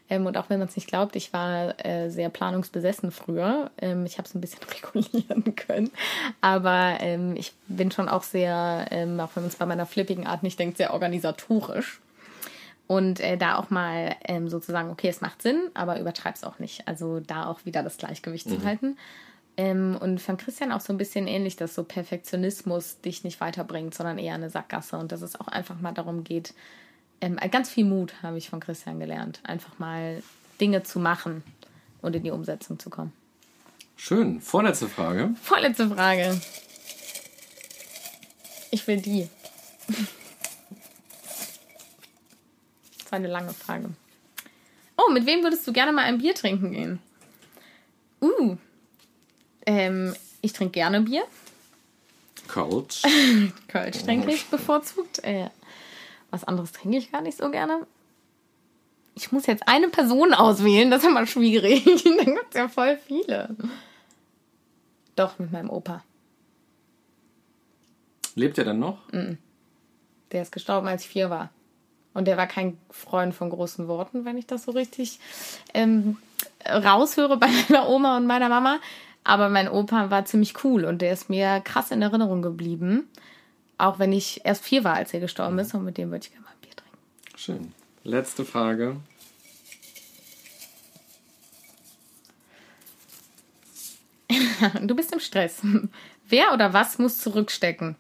[0.09, 3.73] Ähm, und auch wenn man es nicht glaubt, ich war äh, sehr planungsbesessen früher.
[3.79, 4.63] Ähm, ich habe es ein bisschen
[4.95, 5.91] regulieren können.
[6.41, 10.29] Aber ähm, ich bin schon auch sehr, ähm, auch wenn man es bei meiner flippigen
[10.29, 12.01] Art nicht denkt, sehr organisatorisch.
[12.91, 16.89] Und äh, da auch mal ähm, sozusagen, okay, es macht Sinn, aber übertreib's auch nicht.
[16.89, 18.59] Also da auch wieder das Gleichgewicht mhm.
[18.59, 18.99] zu halten.
[19.57, 23.95] Ähm, und von Christian auch so ein bisschen ähnlich, dass so Perfektionismus dich nicht weiterbringt,
[23.95, 26.53] sondern eher eine Sackgasse und dass es auch einfach mal darum geht,
[27.21, 30.21] ähm, ganz viel Mut habe ich von Christian gelernt, einfach mal
[30.61, 31.45] Dinge zu machen
[32.03, 33.13] und in die Umsetzung zu kommen.
[33.95, 34.41] Schön.
[34.41, 35.31] Vorletzte Frage.
[35.41, 36.41] Vorletzte Frage.
[38.73, 39.29] Ich will die.
[43.11, 43.91] Das war eine lange Frage.
[44.97, 47.01] Oh, mit wem würdest du gerne mal ein Bier trinken gehen?
[48.21, 48.57] Uh.
[49.67, 51.25] Ähm, ich trinke gerne Bier.
[52.47, 53.03] Kölsch.
[53.67, 55.25] Kölsch trinke ich bevorzugt.
[55.25, 55.51] Äh,
[56.31, 57.85] was anderes trinke ich gar nicht so gerne.
[59.17, 61.83] Ich muss jetzt eine Person auswählen, das ist immer schwierig.
[62.05, 63.57] Dann gibt es ja voll viele.
[65.17, 66.05] Doch, mit meinem Opa.
[68.37, 69.01] Lebt er denn noch?
[70.31, 71.51] Der ist gestorben, als ich vier war.
[72.13, 75.21] Und der war kein Freund von großen Worten, wenn ich das so richtig
[75.75, 76.17] ähm,
[76.69, 78.79] raushöre bei meiner Oma und meiner Mama.
[79.23, 83.09] Aber mein Opa war ziemlich cool und der ist mir krass in Erinnerung geblieben.
[83.79, 85.73] Auch wenn ich erst vier war, als er gestorben ist.
[85.75, 87.39] Und mit dem würde ich gerne mal ein Bier trinken.
[87.39, 87.73] Schön.
[88.03, 88.97] Letzte Frage.
[94.83, 95.61] Du bist im Stress.
[96.29, 97.97] Wer oder was muss zurückstecken?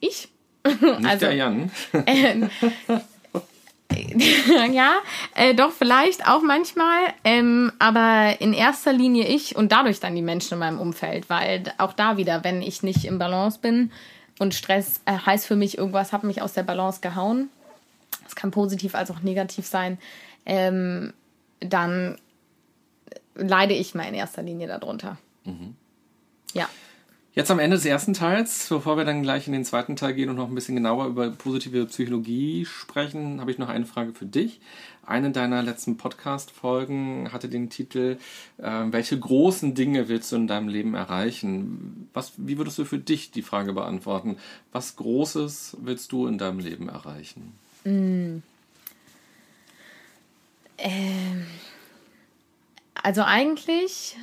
[0.00, 0.28] Ich?
[0.64, 1.70] Nicht Also- der Jan.
[2.06, 2.50] Ähm,
[4.72, 4.96] ja,
[5.34, 10.22] äh, doch vielleicht auch manchmal, ähm, aber in erster Linie ich und dadurch dann die
[10.22, 13.90] Menschen in meinem Umfeld, weil auch da wieder, wenn ich nicht im Balance bin
[14.38, 17.48] und Stress äh, heißt für mich, irgendwas hat mich aus der Balance gehauen,
[18.26, 19.98] es kann positiv als auch negativ sein,
[20.44, 21.12] ähm,
[21.60, 22.18] dann
[23.34, 25.16] leide ich mal in erster Linie darunter.
[26.52, 26.68] Ja.
[27.34, 30.28] Jetzt am Ende des ersten Teils, bevor wir dann gleich in den zweiten Teil gehen
[30.28, 34.26] und noch ein bisschen genauer über positive Psychologie sprechen, habe ich noch eine Frage für
[34.26, 34.60] dich.
[35.06, 38.18] Eine deiner letzten Podcast-Folgen hatte den Titel
[38.58, 42.08] äh, Welche großen Dinge willst du in deinem Leben erreichen?
[42.12, 44.36] Was, wie würdest du für dich die Frage beantworten?
[44.72, 47.52] Was Großes willst du in deinem Leben erreichen?
[52.94, 54.16] Also eigentlich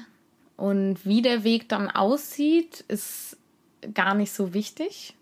[0.58, 3.38] und wie der Weg dann aussieht, ist
[3.94, 5.16] gar nicht so wichtig,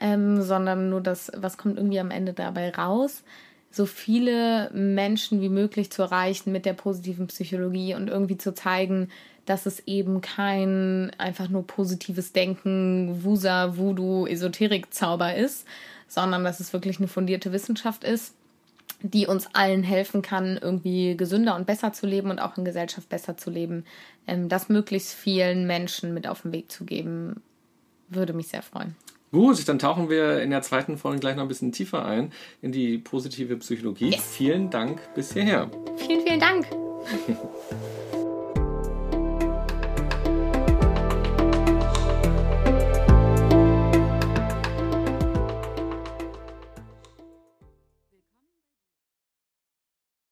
[0.00, 3.22] ähm, sondern nur das, was kommt irgendwie am Ende dabei raus.
[3.70, 9.10] So viele Menschen wie möglich zu erreichen mit der positiven Psychologie und irgendwie zu zeigen,
[9.44, 15.66] dass es eben kein einfach nur positives Denken, Wusa, Voodoo, Esoterik-Zauber ist,
[16.06, 18.34] sondern dass es wirklich eine fundierte Wissenschaft ist
[19.02, 23.08] die uns allen helfen kann, irgendwie gesünder und besser zu leben und auch in Gesellschaft
[23.08, 23.84] besser zu leben.
[24.26, 27.42] Ähm, das möglichst vielen Menschen mit auf den Weg zu geben,
[28.08, 28.96] würde mich sehr freuen.
[29.30, 32.32] Gut, dann tauchen wir in der zweiten Folge gleich noch ein bisschen tiefer ein
[32.62, 34.10] in die positive Psychologie.
[34.10, 34.34] Yes.
[34.36, 35.70] Vielen Dank bis hierher.
[35.96, 36.66] Vielen, vielen Dank.